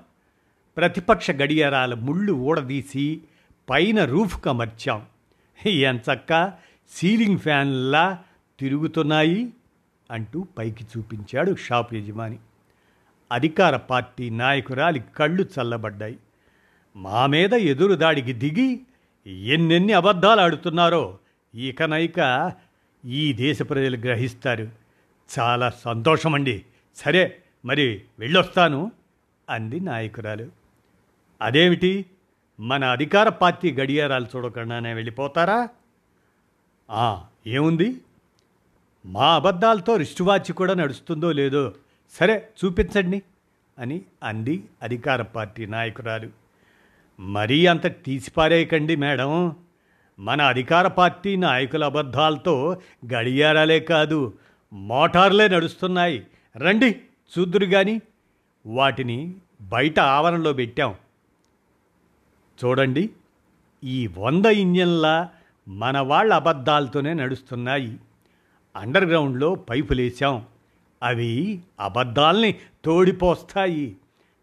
ప్రతిపక్ష 0.77 1.31
గడియారాల 1.31 1.93
ముళ్ళు 1.93 2.34
ఊడదీసి 2.34 3.22
పైన 3.69 4.05
రూఫ్కి 4.05 4.50
అమర్చాం 4.50 5.05
ఎంచక్క 5.65 6.53
సీలింగ్ 6.90 7.37
ఫ్యాన్లా 7.37 8.24
తిరుగుతున్నాయి 8.59 9.53
అంటూ 10.11 10.48
పైకి 10.57 10.83
చూపించాడు 10.83 11.55
షాప్ 11.55 11.94
యజమాని. 11.94 12.40
అధికార 13.31 13.77
పార్టీ 13.77 14.29
నాయకురాలి 14.29 15.03
కళ్ళు 15.18 15.44
చల్లబడ్డాయి. 15.44 16.18
మా 16.96 17.25
మీద 17.25 17.53
ఎదురుదాడికి 17.53 18.33
దిగి 18.33 18.79
ఎన్నెన్ని 19.27 19.94
అబద్ధాలు 19.94 20.42
ఆడుతున్నారో 20.42 21.18
ఇకనైక 21.55 22.51
ఈ 23.05 23.33
దేశ 23.33 23.61
ప్రజలు 23.61 23.98
గ్రహిస్తారు. 23.98 24.70
చాలా 25.40 25.72
సంతోషమండి. 25.85 26.66
సరే 26.96 27.37
మరి 27.66 28.01
వెళ్ళొస్తాను 28.20 28.92
అంది 29.50 29.79
నాయకురాలు. 29.79 30.56
అదేమిటి? 31.41 32.05
మన 32.59 32.85
అధికార 32.85 33.29
పార్టీ 33.29 33.71
గడియారాలు 33.71 34.25
చూడకుండానే 34.35 34.93
వెళ్ళిపోతారా? 34.93 35.69
ఏముంది? 37.47 38.01
మా 39.05 39.35
అబద్ధాలతో 39.35 39.95
రిస్టువాచి 39.95 40.53
కూడా 40.53 40.73
నడుస్తుందో 40.73 41.31
లేదో 41.31 41.73
సరే 42.09 42.50
చూపించండి 42.65 43.21
అని 43.79 44.01
అంది 44.23 44.63
అధికార 44.83 45.21
పార్టీ 45.21 45.65
నాయకురాలు. 45.65 46.29
మరీ 47.19 47.65
అంత 47.65 47.87
తీసిపారేయకండి 48.03 48.95
మేడం. 48.95 49.55
మన 50.19 50.41
అధికార 50.41 50.87
పార్టీ 50.87 51.35
నాయకుల 51.35 51.85
అబద్ధాలతో 51.85 52.81
గడియారాలే 53.13 53.79
కాదు 53.79 54.33
మోటార్లే 54.73 55.47
నడుస్తున్నాయి. 55.47 56.27
రండి 56.57 57.01
చూద్దురు 57.39 57.65
కానీ 57.65 58.01
వాటిని 58.65 59.35
బయట 59.61 60.00
ఆవరణలో 60.00 60.53
పెట్టాం. 60.53 60.95
చూడండి 62.65 63.09
ఈ 63.83 64.07
వంద 64.07 64.46
ఇంజన్ల 64.46 65.29
మన 65.67 66.00
వాళ్ళ 66.00 66.33
అబద్ధాలతోనే 66.33 67.13
నడుస్తున్నాయి. 67.13 67.98
అండర్ 68.75 69.05
గ్రౌండ్లో 69.05 69.55
పైపులేసాం 69.55 70.46
అవి 71.03 71.59
అబద్ధాల్ని 71.79 72.55
తోడిపోస్తాయి. 72.85 73.98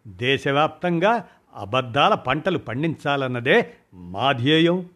దేశవ్యాప్తంగా 0.07 1.25
అబద్ధాల 1.57 2.15
పంటలు 2.15 2.59
పండించాలన్నదే 2.59 3.71
మా 3.95 4.33
ధ్యేయం. 4.33 4.87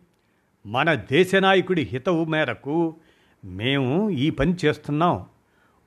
మన 0.67 0.95
దేశ 0.95 1.35
నాయకుడి 1.35 1.83
హితవు 1.83 2.25
మేరకు 2.25 2.95
మేము 3.45 4.11
ఈ 4.11 4.31
పని 4.31 4.57
చేస్తున్నాం. 4.65 5.27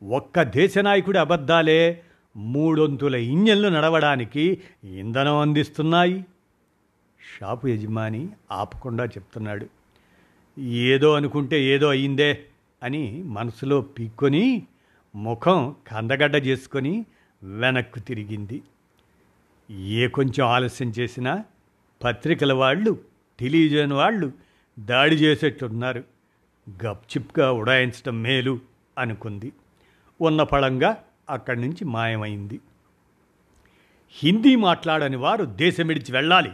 ఒక్క 0.09 0.41
దేశ 0.41 0.77
నాయకుడి 0.77 1.17
అబద్ధాలే 1.17 2.01
మూడొంతుల 2.35 3.15
ఇంజన్లు 3.15 3.67
నడవడానికి 3.67 4.61
ఇంధనం 4.83 5.37
అందిస్తున్నాయి. 5.37 6.25
షాపు 7.21 7.67
యజమాని 7.67 8.29
ఆపకుండా 8.51 9.05
చెప్తున్నాడు. 9.05 9.67
ఏదో 10.59 11.13
అనుకుంటే 11.13 11.63
ఏదో 11.63 11.89
అయిందే 11.89 12.45
అని 12.83 13.23
మనసులో 13.23 13.81
పీక్కొని 13.81 14.67
ముఖం 15.15 15.75
కందగడ్డ 15.87 16.35
చేసుకొని 16.35 17.05
వెనక్కు 17.43 17.99
తిరిగింది. 17.99 18.61
ఏ 19.71 20.07
కొంచెం 20.07 20.47
ఆలస్యం 20.47 20.93
చేసినా 20.99 21.43
పత్రికల 22.03 22.53
వాళ్ళు 22.53 22.99
టెలివిజన్ 23.39 23.93
వాళ్ళు 23.93 24.31
దాడి 24.79 25.15
చేసేట్టున్నారు. 25.15 26.03
గప్చిప్గా 26.85 27.51
ఉడాయించడం 27.51 28.21
మేలు 28.21 28.59
అనుకుంది. 28.97 29.51
ఉన్న 30.21 30.43
ఫలంగా 30.43 31.03
అక్కడి 31.29 31.61
నుంచి 31.61 31.85
మాయమైంది. 31.85 32.59
హిందీ 34.11 34.55
మాట్లాడని 34.55 35.15
వారు 35.15 35.45
దేశమిడిచి 35.45 36.11
వెళ్ళాలి. 36.11 36.51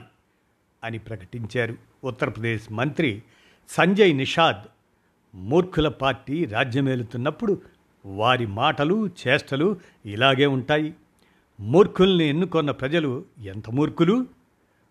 అని 0.87 0.99
ప్రకటించారు. 0.99 1.75
ఉత్తరప్రదేశ్ 2.03 2.71
మంత్రి 2.71 3.23
సంజయ్ 3.69 4.17
నిషాద్ 4.17 4.67
మూర్ఖుల 5.35 5.87
పార్టీ 5.87 6.45
రాజ్యమేలుతున్నప్పుడు 6.45 7.61
వారి 8.05 8.45
మాటలు 8.45 9.07
చేష్టలు 9.07 9.77
ఇలాగే 10.05 10.45
ఉంటాయి. 10.45 10.93
మూర్ఖుల్ని 11.59 12.25
ఎన్నుకొన్న 12.25 12.71
ప్రజలు 12.71 13.25
ఎంత 13.43 13.69
మూర్ఖులు? 13.69 14.25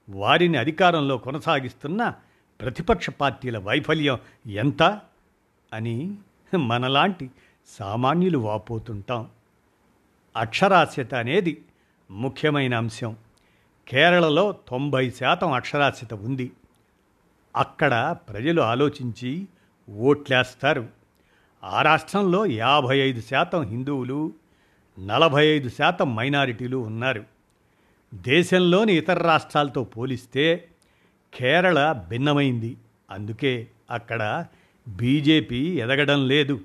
వారిని 0.09 0.59
అధికారంలో 0.59 1.19
కొనసాగిస్తున్న 1.19 2.15
ప్రతిపక్ష 2.61 3.11
పార్టీల 3.11 3.59
వైఫల్యం 3.59 4.19
ఎంత? 4.47 5.01
అని 5.73 6.15
మనలాంటి 6.59 7.31
సామాన్యులు 7.79 8.39
వాపోతుంటాం. 8.39 9.29
అక్షరాస్యత 10.37 11.15
అనేది 11.15 11.65
ముఖ్యమైన 12.11 12.75
అంశం. 12.75 13.17
కేరళలో 13.89 14.53
తొంభై 14.69 15.11
శాతం 15.11 15.53
అక్షరాస్యత 15.53 16.15
ఉంది. 16.15 16.53
అక్కడ 17.57 18.17
ప్రజలు 18.29 18.61
ఆలోచించి 18.61 19.47
ఓట్లేస్తారు. 19.91 20.87
ఆ 21.65 21.83
రాష్ట్రంలో 21.83 22.47
యాభై 22.47 22.99
ఐదు 22.99 23.21
శాతం 23.21 23.65
హిందువులు 23.65 24.33
నలభై 24.99 25.47
ఐదు 25.47 25.69
శాతం 25.69 26.17
మైనారిటీలు 26.17 26.77
ఉన్నారు. 26.77 27.25
దేశంలోని 28.15 28.93
ఇతర 28.93 29.23
రాష్ట్రాలతో 29.23 29.85
పోలిస్తే 29.85 30.69
కేరళ 31.35 31.93
భిన్నమైంది. 32.09 32.77
అందుకే 33.11 33.67
అక్కడ 33.91 34.47
బీజేపీ 34.89 35.81
ఎదగడం 35.81 36.29
లేదు 36.29 36.61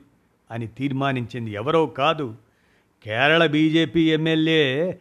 అని 0.52 0.68
తీర్మానించింది 0.68 1.52
ఎవరో 1.52 1.86
కాదు. 1.86 2.36
Kerala 3.04 3.46
BJP 3.46 4.12
MLA 4.12 5.00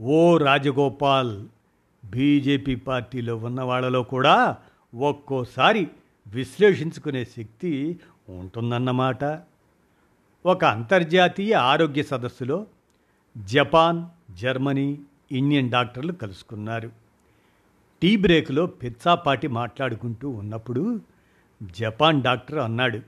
O 0.00 0.36
Rajagopal. 0.36 1.42
BJP 2.04 2.74
party 2.74 3.36
ఉన్న 3.36 3.62
వాళ్ళలో 3.62 4.02
కూడా 4.02 4.56
ఒక్కోసారి 4.94 5.90
విశ్లేషించుకునే 6.26 7.24
శక్తి 7.24 8.00
ఉంటుందన్నమాట. 8.28 9.40
ఒక 10.46 10.64
అంతర్జాతీయ 10.64 11.54
ఆరోగ్య 11.54 12.02
సదస్సులో 12.02 12.66
జపాన్ 13.36 14.06
జర్మనీ 14.30 14.98
ఇండియన్ 15.32 15.70
డాక్టర్లు 15.70 16.12
కలుసుకున్నారు. 16.12 16.90
టీ 18.02 18.16
బ్రేక్లో 18.16 18.66
పిచ్చాపాటి 18.66 19.48
మాట్లాడుకుంటూ 19.48 20.30
ఉన్నప్పుడు 20.30 21.00
జపాన్ 21.62 22.22
డాక్టర్ 22.22 22.58
అన్నాడు 22.58 23.00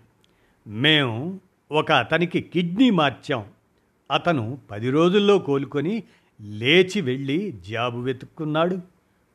మేము 0.66 1.40
ఒక 1.72 1.92
అతనికి 1.92 2.40
కిడ్నీ 2.40 2.90
మార్చాం. 2.90 3.46
అతను 4.10 4.58
పది 4.70 4.90
రోజుల్లో 4.90 5.38
కోలుకొని 5.38 6.02
లేచి 6.40 7.00
వెళ్ళి 7.00 7.52
జాబు 7.52 7.98
వెతుక్కున్నాడు 7.98 8.78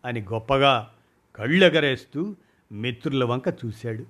అని 0.05 0.21
గొప్పగా 0.21 0.89
కళ్ళెగరేస్తూ 1.35 2.35
మిత్రుల 2.71 3.23
వంక 3.23 3.43
చూశాడు. 3.65 4.05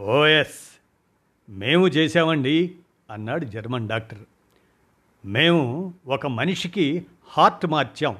ఓఎస్ 0.00 0.80
మేము 1.48 1.88
చేశామండి 1.88 2.76
అన్నాడు 3.10 3.44
జర్మన్ 3.44 3.88
డాక్టర్. 3.88 4.18
మేము 5.24 5.94
ఒక 6.06 6.26
మనిషికి 6.26 7.06
హార్ట్ 7.24 7.66
మార్చాం. 7.66 8.18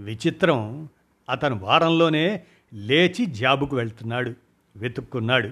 విచిత్రం 0.00 0.88
అతను 1.30 1.58
వారంలోనే 1.58 2.44
లేచి 2.74 3.26
జాబుకు 3.26 3.76
వెళ్తున్నాడు 3.76 4.34
వెతుక్కున్నాడు. 4.76 5.50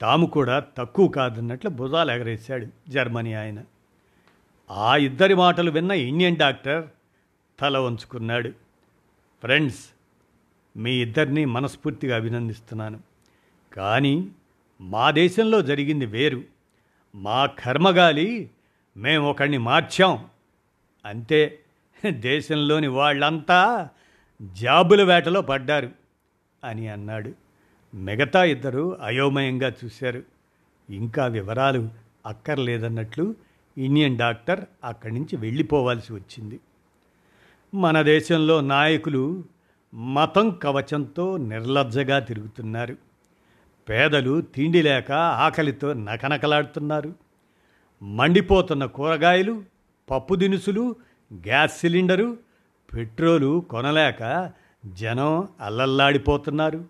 తాము 0.00 0.26
కూడా 0.26 0.64
తక్కువ 0.76 1.08
కాదన్నట్లు 1.08 1.70
భుజాలు 1.70 2.10
ఎగరేశాడు 2.10 2.66
జర్మనీ 2.88 3.32
ఆయన. 3.32 3.64
ఆ 4.70 4.96
ఇద్దరి 4.96 5.34
మాటలు 5.34 5.70
విన్న 5.70 5.92
ఇండియన్ 5.92 6.36
డాక్టర్ 6.36 6.88
తల 7.60 7.78
వంచుకున్నాడు. 7.78 8.48
ఫ్రెండ్స్ 9.40 9.88
మీ 10.76 10.92
ఇద్దరిని 10.92 11.44
మనస్ఫూర్తిగా 11.44 12.16
అభినందిస్తున్నాను. 12.16 13.00
కానీ 13.72 14.28
మా 14.80 15.10
దేశంలో 15.10 15.62
జరిగింది 15.62 16.06
వేరు. 16.06 16.42
మా 17.14 17.46
కర్మగాలి 17.46 18.50
మేము 18.96 19.30
ఒకడిని 19.30 19.58
మార్చాం. 19.58 20.26
అంతే. 21.04 21.60
దేశంలోని 22.08 22.86
వాళ్ళంతా 22.86 23.88
జాబుల 24.42 25.02
వేటలో 25.02 25.42
పడ్డారు 25.42 25.90
అని 26.64 26.88
అన్నాడు. 26.88 27.32
మిగతా 27.94 28.44
ఇద్దరు 28.44 28.98
అయోమయంగా 29.02 29.72
చూశారు. 29.84 30.22
ఇంకా 30.90 31.26
వివరాలు 31.26 31.88
అక్కర్లేదన్నట్లు 32.26 33.34
ఇండియన్ 33.78 34.18
డాక్టర్ 34.18 34.64
అక్కడి 34.84 35.14
నుంచి 35.14 35.36
వెళ్ళిపోవాల్సి 35.36 36.12
వచ్చింది. 36.12 36.60
మన 37.74 38.02
దేశంలో 38.02 38.60
నాయకులు 38.60 39.44
మతం 39.94 40.50
కవచంతో 40.50 41.36
నిర్లజ్జగా 41.36 42.18
తిరుగుతున్నారు. 42.18 42.96
పేదలు 43.88 44.40
తిండి 44.40 44.82
లేక 44.82 45.12
ఆకలితో 45.12 45.92
నకనకలాడుతున్నారు. 45.92 47.14
మండిపోతున్న 48.02 48.84
కూరగాయలు 48.84 49.64
పప్పు 50.10 50.34
దినుసులు 50.34 50.96
గ్యాస్ 51.34 51.80
సిలిండరు 51.80 52.36
పెట్రోలు 52.94 53.66
కొనలేక 53.70 54.52
జనం 54.86 55.48
అల్లల్లాడిపోతున్నారు. 55.60 56.84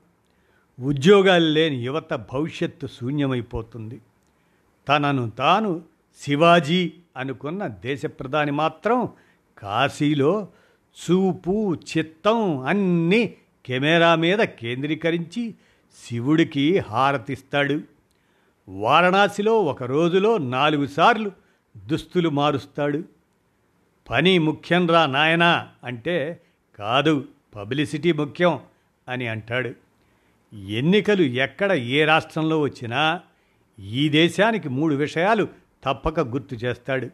ఉద్యోగాలు 0.81 1.45
లేని 1.45 1.77
యువత 1.77 2.15
భవిష్యత్తు 2.15 2.87
శూన్యమైపోతుంది. 2.87 4.01
తనను 4.89 5.31
తాను 5.31 5.83
శివాజీ 6.21 6.93
అనుకున్న 7.17 7.67
దేశ 7.67 8.07
ప్రధాని 8.07 8.51
మాత్రం 8.51 9.09
కాశీలో 9.59 10.49
చూపు 10.97 11.75
చిత్తం 11.75 12.59
అన్నీ 12.59 13.35
కెమెరా 13.67 14.15
మీద 14.15 14.39
కేంద్రీకరించి 14.39 15.55
శివుడికి 16.05 16.79
హారతిస్తాడు. 16.79 17.81
వారణాసిలో 18.69 19.63
ఒక 19.63 19.83
రోజులో 19.83 20.39
నాలుగు 20.39 20.87
సార్లు 20.87 21.33
దుస్తులు 21.77 22.29
మారుస్తాడు. 22.29 23.03
పని 24.11 24.39
ముఖ్యంరా 24.39 25.07
నాయనా 25.07 25.69
అంటే 25.85 26.41
కాదు 26.79 27.25
పబ్లిసిటీ 27.57 28.13
ముఖ్యం 28.13 28.61
అని 29.09 29.27
అంటాడు. 29.27 29.73
ఎన్నికలు 30.55 31.23
ఎక్కడ 31.23 31.73
ఏ 31.73 32.05
రాష్ట్రంలో 32.05 32.61
వచ్చినా 32.61 33.21
ఈ 33.81 34.09
దేశానికి 34.09 34.69
మూడు 34.69 34.95
విషయాలు 34.95 35.49
తప్పక 35.85 36.21
గుర్తు 36.21 36.55
చేస్తాడు. 36.55 37.09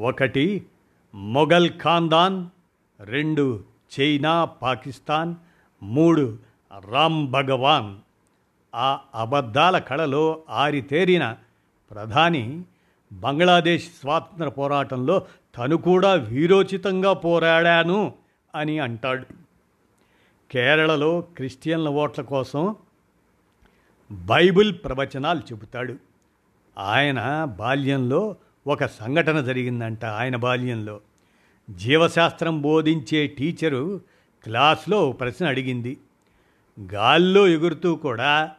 ఒకటి 0.00 0.66
మొఘల్ 1.14 1.70
ఖాందాన్ 1.80 2.46
రెండు 3.00 3.64
చైనా 4.00 4.44
పాకిస్తాన్ 4.44 5.34
మూడు 5.82 6.38
రామ్ 6.90 7.28
భగవాన్. 7.30 7.96
ఆ 8.74 9.00
అబద్ధాల 9.14 9.78
కళలో 9.78 10.42
ఆరితేరిన 10.50 11.36
ప్రధాని 11.90 12.64
బంగ్లాదేశ్ 13.12 13.84
స్వాతంత్ర 14.00 14.48
పోరాటంలో 14.48 15.26
తను 15.58 15.76
కూడా 15.76 16.12
వీరోచితంగా 16.12 17.12
పోరాడాను 17.12 18.12
అని 18.54 18.78
అంటాడు. 18.78 19.26
కేరళలో 20.50 21.20
క్రిస్టియన్ల 21.20 21.88
ఓట్ల 21.88 22.22
కోసం 22.22 22.76
బైబిల్ 24.10 24.74
ప్రవచనాలు 24.84 25.38
చెబుతాడు. 25.38 25.96
ఆయన 26.78 27.44
బాల్యంలో 27.44 28.36
ఒక 28.66 28.84
సంఘటన 28.84 29.40
జరిగిందంట 29.40 30.04
ఆయన 30.04 30.36
బాల్యంలో. 30.36 31.00
జీవశాస్త్రం 31.70 32.62
బోధించే 32.62 33.26
టీచరు 33.26 34.00
క్లాస్లో 34.44 35.12
ప్రశ్న 35.12 35.46
అడిగింది. 35.46 35.98
గాల్లో 36.94 37.48
ఎగురుతూ 37.48 37.96
కూడా 37.96 38.50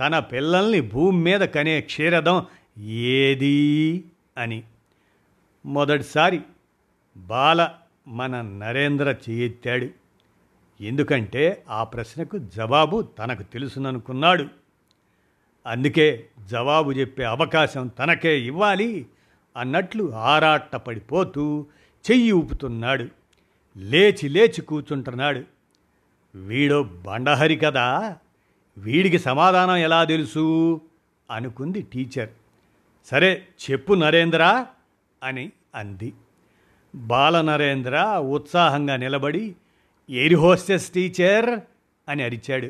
తన 0.00 0.18
పిల్లల్ని 0.18 0.80
భూమి 0.80 1.22
మీద 1.22 1.40
కనే 1.40 1.80
క్షీరదం 1.80 2.46
ఏది 2.84 4.04
అని. 4.36 4.62
మొదటిసారి 5.66 6.40
బాల 7.16 7.68
మన 8.08 8.40
నరేంద్ర 8.40 9.14
చేయెత్తాడు. 9.30 9.86
ఎందుకంటే 10.80 11.64
ఆ 11.70 11.84
ప్రశ్నకు 11.84 12.38
జవాబు 12.38 13.02
తనకు 13.02 13.42
తెలుసుననుకున్నాడు. 13.42 14.44
అందుకే 15.68 16.26
జవాబు 16.50 16.92
చెప్పే 16.92 17.24
అవకాశం 17.24 17.86
తనకే 17.86 18.40
ఇవ్వాలి 18.40 19.06
అన్నట్లు 19.56 20.14
ఆరాటపడిపోతూ 20.14 21.66
చెయ్యి 22.10 22.32
ఊపుతున్నాడు. 22.32 23.08
లేచి 23.76 24.28
లేచి 24.28 24.62
కూర్చుంటున్నాడు. 24.62 25.42
వీడో 26.34 26.82
బండహరి 26.82 27.56
కదా. 27.56 28.16
వీడికి 28.78 29.18
సమాధానం 29.18 29.76
ఎలా 29.76 30.04
తెలుసు? 30.04 30.80
అనుకుంది 31.30 31.82
టీచర్. 31.82 32.28
సరే 33.06 33.46
చెప్పు 33.70 33.94
నరేంద్ర 33.94 34.66
అని 35.22 35.52
అంది. 35.74 36.12
బాల 36.94 37.40
నరేంద్ర 37.40 38.18
ఉత్సాహంగా 38.30 38.96
నిలబడి 38.96 39.54
ఎయిర్ 40.10 40.34
హోస్టెస్ 40.34 40.90
టీచర్ 40.90 41.60
అని 42.10 42.22
అరిచాడు. 42.22 42.68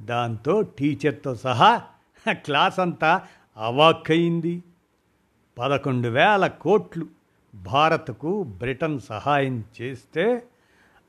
దాంతో 0.00 0.62
టీచర్తో 0.62 1.34
సహా 1.34 1.82
క్లాస్ 2.32 2.80
అంతా 2.80 3.22
అవాక్కయింది. 3.56 4.62
పదకొండు 5.58 6.08
వేల 6.08 6.46
కోట్లు 6.46 7.06
భారత్కు 7.54 8.42
బ్రిటన్ 8.42 9.00
సహాయం 9.00 9.64
చేస్తే 9.80 10.42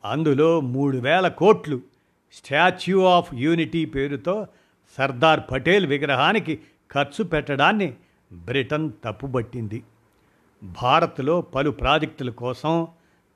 అందులో 0.06 0.62
మూడు 0.62 0.98
వేల 0.98 1.28
కోట్లు 1.28 1.82
స్టాచ్యూ 2.34 3.04
ఆఫ్ 3.04 3.34
యూనిటీ 3.34 3.86
పేరుతో 3.86 4.48
సర్దార్ 4.98 5.40
పటేల్ 5.52 5.86
విగ్రహానికి 5.86 6.60
ఖర్చు 6.92 7.24
పెట్టడాన్ని 7.24 7.96
బ్రిటన్ 8.34 8.92
తప్పుబట్టింది. 9.06 9.84
భారత్లో 10.64 11.42
పలు 11.42 11.72
ప్రాజెక్టుల 11.72 12.30
కోసం 12.30 12.88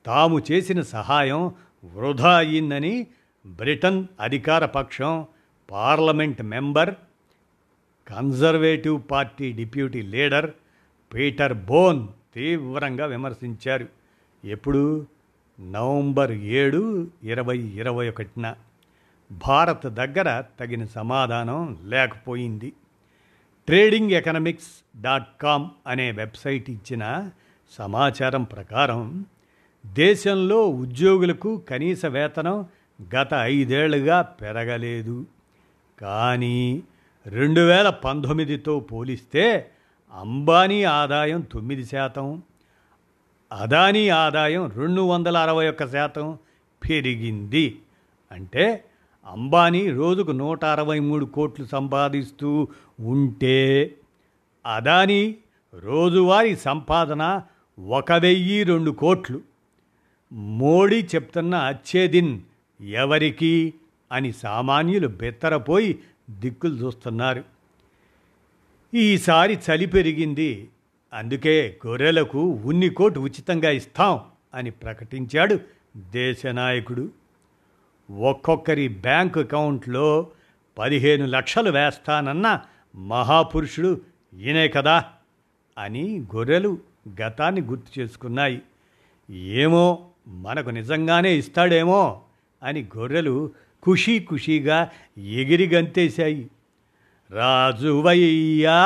తాము 0.06 0.42
చేసిన 0.52 0.80
సహాయం 0.80 1.54
వృధా 1.84 2.36
అయిందని 2.36 3.06
బ్రిటన్ 3.46 4.06
అధికార 4.20 4.66
పక్షం 4.66 5.26
parliament 5.70 6.42
member 6.42 6.94
conservative 8.08 9.02
party 9.10 9.52
deputy 9.52 10.02
leader 10.02 10.50
Peter 11.14 11.54
Bone 11.54 12.08
తీవ్రంగా 12.34 13.06
విమర్శించారు. 13.06 13.86
ఎప్పుడు? 14.44 15.06
నవంబర్ 15.60 16.32
ఏడు 16.32 17.10
ఇరవై 17.22 17.58
ఇరవై 17.58 18.08
ఒకటిన. 18.08 18.54
భారత్ 19.48 19.86
దగ్గర 19.86 20.44
తగిన 20.60 20.84
సమాధానం 20.84 21.78
లేకపోయింది. 21.84 22.72
ట్రేడింగ్ 23.66 24.10
ఎకనమిక్స్ 24.10 25.00
డాట్ 25.02 25.28
కామ్ 25.42 25.66
అనే 25.86 26.10
వెబ్సైట్ 26.12 26.70
ఇచ్చిన 26.70 27.30
సమాచారం 27.70 28.42
ప్రకారం 28.42 29.24
దేశంలో 29.86 30.68
ఉద్యోగులకు 30.68 31.56
కనీస 31.56 32.06
వేతనం 32.06 32.66
గత 33.16 33.28
ఐదేళ్ళుగా 33.34 34.22
పెరగలేదు. 34.22 35.26
కానీ 36.00 36.82
రెండు 37.26 37.60
వేల 37.60 37.90
పంతొమ్మిదితో 37.90 38.80
పోలిస్తే 38.80 39.70
అంబానీ 40.12 40.84
ఆదాయం 40.84 41.40
తొమ్మిది 41.40 41.84
శాతం 41.84 42.42
అదానీ 43.52 44.08
ఆదాయం 44.08 44.70
రెండు 44.76 45.00
వందల 45.00 45.36
అరవై 45.36 45.68
ఒక్క 45.68 45.86
శాతం 45.86 46.38
పెరిగింది. 46.90 47.78
అంటే 48.32 48.84
అంబానీ 49.26 49.90
రోజుకు 49.90 50.30
నూట 50.30 50.64
అరవై 50.64 50.98
మూడు 50.98 51.24
కోట్లు 51.24 51.66
సంపాదిస్తూ 51.66 52.68
ఉంటే 53.00 53.94
అదానీ 54.66 55.36
రోజువారీ 55.74 56.56
సంపాదన 56.56 57.42
ఒక 57.88 58.12
వెయ్యి 58.12 58.62
రెండు 58.62 58.90
కోట్లు. 58.90 59.40
మోడీ 60.32 61.08
చెప్తున్న 61.14 61.54
అచ్చేదిన్ 61.54 62.40
ఎవరికి 62.80 63.74
అని 64.12 64.32
సామాన్యులు 64.32 65.08
బెత్తరపోయి 65.08 65.98
దిక్కులు 66.38 66.74
చూస్తున్నారు. 66.74 67.44
ఈసారి 68.94 69.58
చలి 69.70 69.86
పెరిగింది. 69.86 70.68
అందుకే 71.12 71.78
గొర్రెలకు 71.86 72.40
ఉన్ని 72.64 72.88
కోటు 72.88 73.20
ఉచితంగా 73.20 73.70
ఇస్తాం 73.70 74.20
అని 74.54 74.70
ప్రకటించాడు 74.70 75.60
దేశ 75.96 76.46
నాయకుడు 76.46 77.10
ఒక్కొక్కరి 78.18 78.88
బ్యాంక్ 78.88 79.38
అకౌంట్లో 79.38 80.30
పదిహేను 80.78 81.26
లక్షలు 81.26 81.70
వేస్తానన్న 81.70 82.60
మహాపురుషుడు 82.96 84.00
ఈయనే 84.38 84.68
కదా 84.68 85.04
అని 85.78 86.20
గొర్రెలు 86.34 86.78
గతాన్ని 87.22 87.60
గుర్తు 87.60 88.00
చేసుకున్నాయి. 88.00 88.62
ఏమో 89.30 90.10
మనకు 90.28 90.70
నిజంగానే 90.70 91.36
ఇస్తాడేమో 91.36 92.22
అని 92.62 92.88
గొర్రెలు 92.96 93.50
ఖుషీ 93.86 94.18
ఖుషీగా 94.18 94.90
ఎగిరి 95.18 95.68
గంతేశాయి. 95.68 96.50
రాజువయ్యా 97.30 98.78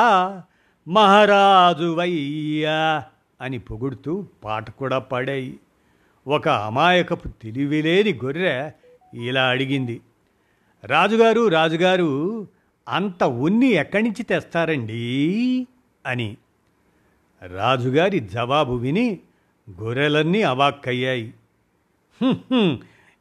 మహారాజువయ్యా 0.88 3.04
అని 3.40 3.58
పొగుడుతూ 3.58 4.26
పాట 4.44 4.70
కూడా 4.70 4.98
పాడాయి. 4.98 5.56
ఒక 6.26 6.48
అమాయకపు 6.48 7.28
తెలివిలేని 7.28 8.12
గొర్రె 8.12 8.70
ఇలా 9.14 9.48
అడిగింది 9.48 10.00
రాజుగారు 10.84 11.48
రాజుగారు 11.48 12.46
అంత 12.88 13.24
ఉన్ని 13.24 13.66
ఎక్కడి 13.66 14.02
నుంచి 14.02 14.22
తెస్తారండి? 14.22 15.66
అని. 16.06 16.36
రాజుగారి 17.46 18.20
జవాబు 18.20 18.72
విని 18.72 19.18
గొర్రెలన్నీ 19.82 20.42
అవాక్కయ్యాయి. 20.42 21.34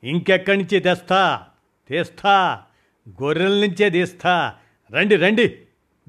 ఇంకెక్కడి 0.03 0.57
నుంచి 0.57 0.79
తెస్తా? 0.79 1.47
తీస్తా. 1.89 2.61
గొర్రెల 3.09 3.65
నుంచే 3.65 3.89
తీస్తా. 3.89 4.53
రండి 4.91 5.15
రండి. 5.15 5.59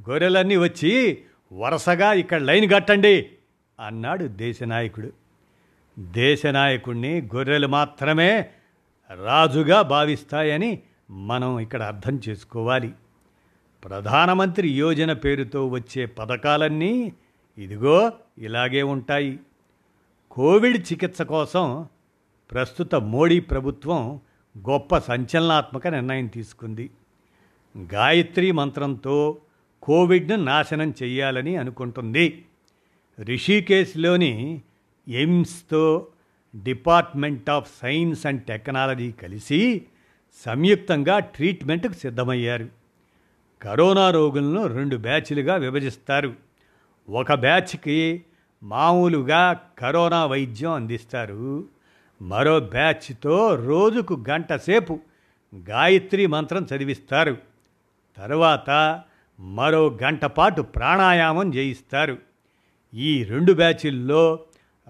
గొర్రెలన్నీ 0.09 0.57
వచ్చి 0.57 1.19
వరుసగా 1.53 2.13
ఇక్కడ 2.13 2.41
లైన్ 2.41 2.73
కట్టండి 2.73 3.31
అన్నాడు 3.81 4.25
దేశనాయకుడు. 4.25 5.13
దేశనాయకుణ్ణి 5.99 7.21
గొర్రెలు 7.35 7.67
మాత్రమే 7.67 8.51
రాజుగా 9.25 9.83
భావిస్తాయని 9.83 10.83
మనం 11.11 11.61
ఇక్కడ 11.61 11.83
అర్థం 11.83 12.21
చేసుకోవాలి. 12.29 12.93
ప్రధానమంత్రి 13.85 14.69
యోజన 14.69 15.13
పేరుతో 15.13 15.67
వచ్చే 15.67 16.07
పథకాలన్నీ 16.07 17.13
ఇదిగో 17.59 18.13
ఇలాగే 18.39 18.83
ఉంటాయి. 18.83 19.41
కోవిడ్ 20.31 20.93
చికిత్స 20.93 21.23
కోసం 21.23 21.89
ప్రస్తుత 22.51 22.95
మోడీ 22.95 23.41
ప్రభుత్వం 23.41 24.21
గొప్ప 24.59 24.99
సంచలనాత్మక 24.99 25.87
నిర్ణయం 25.87 26.27
తీసుకుంది. 26.27 26.91
గాయత్రి 27.95 28.53
మంత్రంతో 28.53 29.37
కోవిడ్ను 29.83 30.37
నాశనం 30.37 30.95
చేయాలని 31.03 31.57
అనుకుంటుంది. 31.57 32.45
రిషికేశ్లోని 33.21 34.63
ఎయిమ్స్తో 35.09 36.07
department 36.63 37.51
of 37.51 37.73
science 37.83 38.27
and 38.27 38.43
technology 38.43 39.13
కలిసి 39.13 39.83
సంయుక్తంగా 40.47 41.19
ట్రీట్మెంట్కు 41.19 41.93
సిద్ధమయ్యారు. 41.93 42.69
కరోనా 43.63 44.11
రోగులను 44.11 44.67
రెండు 44.67 44.97
బ్యాచ్లుగా 44.97 45.55
విభజిస్తారు. 45.55 46.35
ఒక 47.11 47.33
బ్యాచ్కి 47.33 48.23
మామూలుగా 48.63 49.61
కరోనా 49.79 50.27
వైద్యం 50.27 50.71
అందిస్తారు. 50.73 51.65
మరో 52.23 52.61
బ్యాచ్తో 52.61 53.55
రోజుకు 53.55 54.25
గంట 54.31 54.55
సేపు 54.55 55.01
గాయత్రి 55.69 56.27
మంత్రం 56.27 56.67
చదివిస్తారు. 56.75 57.37
తరువాత 58.17 59.01
మరో 59.41 59.99
గంట 60.03 60.25
పాటు 60.25 60.63
ప్రాణాయామం 60.63 61.55
చేయిస్తారు 61.55 62.19
ఈ 62.95 63.25
రెండు 63.25 63.53
బ్యాచుల్లో 63.53 64.41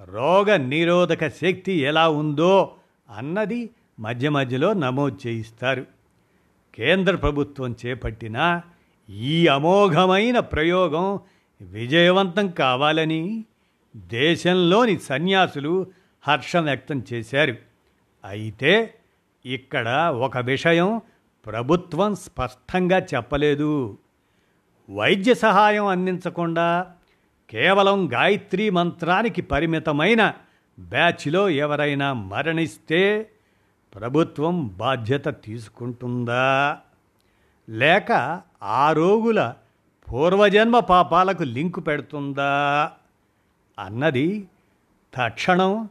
రోగ 0.04 0.56
నిరోధక 0.56 1.28
శక్తి 1.28 1.72
ఎలా 1.72 2.08
ఉందో 2.08 2.74
అన్నది 3.16 3.70
మధ్య 4.00 4.28
మధ్యలో 4.28 4.72
నమోదు 4.72 5.18
చేయిస్తారు. 5.26 5.86
కేంద్ర 6.74 7.16
ప్రభుత్వం 7.16 7.76
చేపట్టిన 7.86 8.60
ఈ 9.10 9.46
అమోఘమైన 9.46 10.38
ప్రయోగం 10.38 11.20
విజయవంతం 11.60 12.48
కావాలని 12.48 13.44
దేశంలోని 13.96 14.98
సన్యాసులు 14.98 15.86
హర్షం 16.28 16.64
వ్యక్తం 16.64 17.04
చేశారు. 17.12 17.56
అయితే 18.24 18.94
ఇక్కడ 19.44 19.88
ఒక 20.18 20.38
విషయం 20.38 21.00
ప్రభుత్వం 21.46 22.14
స్పష్టంగా 22.14 22.98
చెప్పలేదు. 22.98 23.98
వైద్య 24.90 25.34
సహాయం 25.34 25.86
అందించకుండా 25.86 26.92
కేవలం 27.50 28.12
గాయత్రి 28.12 28.70
మంత్రానికి 28.70 29.42
పరిమితమైన 29.42 30.34
బ్యాచ్లో 30.78 31.48
ఎవరైనా 31.48 32.12
మరణిస్తే 32.12 33.30
ప్రభుత్వం 33.94 34.66
బాధ్యత 34.66 35.28
తీసుకుంటుందా? 35.28 36.78
లేక 37.68 38.42
ఆ 38.62 38.92
రోగుల 38.92 39.54
పూర్వజన్మ 40.12 40.78
పాపాలకు 40.78 41.42
లింకు 41.42 41.80
పెడుతుందా? 41.80 42.92
అన్నది 43.78 44.48
తక్షణం 45.14 45.88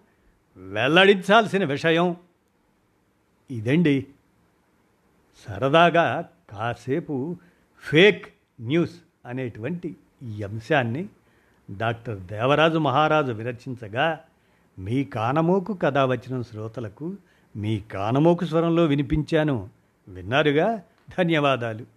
వెల్లడించాల్సిన 0.57 1.65
విషయం 1.65 2.15
ఇదండి. 3.51 4.07
సరదాగా 5.47 6.29
కాసేపు 6.49 7.37
ఫేక్ 7.79 8.33
న్యూస్ 8.61 8.99
అనేటువంటి 9.25 9.95
ఈ 10.23 10.43
అంశాన్ని 10.43 11.09
డాక్టర్ 11.77 12.19
దేవరాజు 12.19 12.77
మహారాజు 12.77 13.31
విరచించగా 13.31 14.19
మీ 14.79 15.03
కానమోకు 15.03 15.73
కథ 15.73 15.97
వచ్చిన 15.97 16.41
శ్రోతలకు 16.41 17.15
మీ 17.55 17.79
కానమోకు 17.79 18.45
స్వరంలో 18.45 18.85
వినిపించాను. 18.85 19.69
విన్నారుగా? 20.07 20.81
ధన్యవాదాలు. 21.17 21.94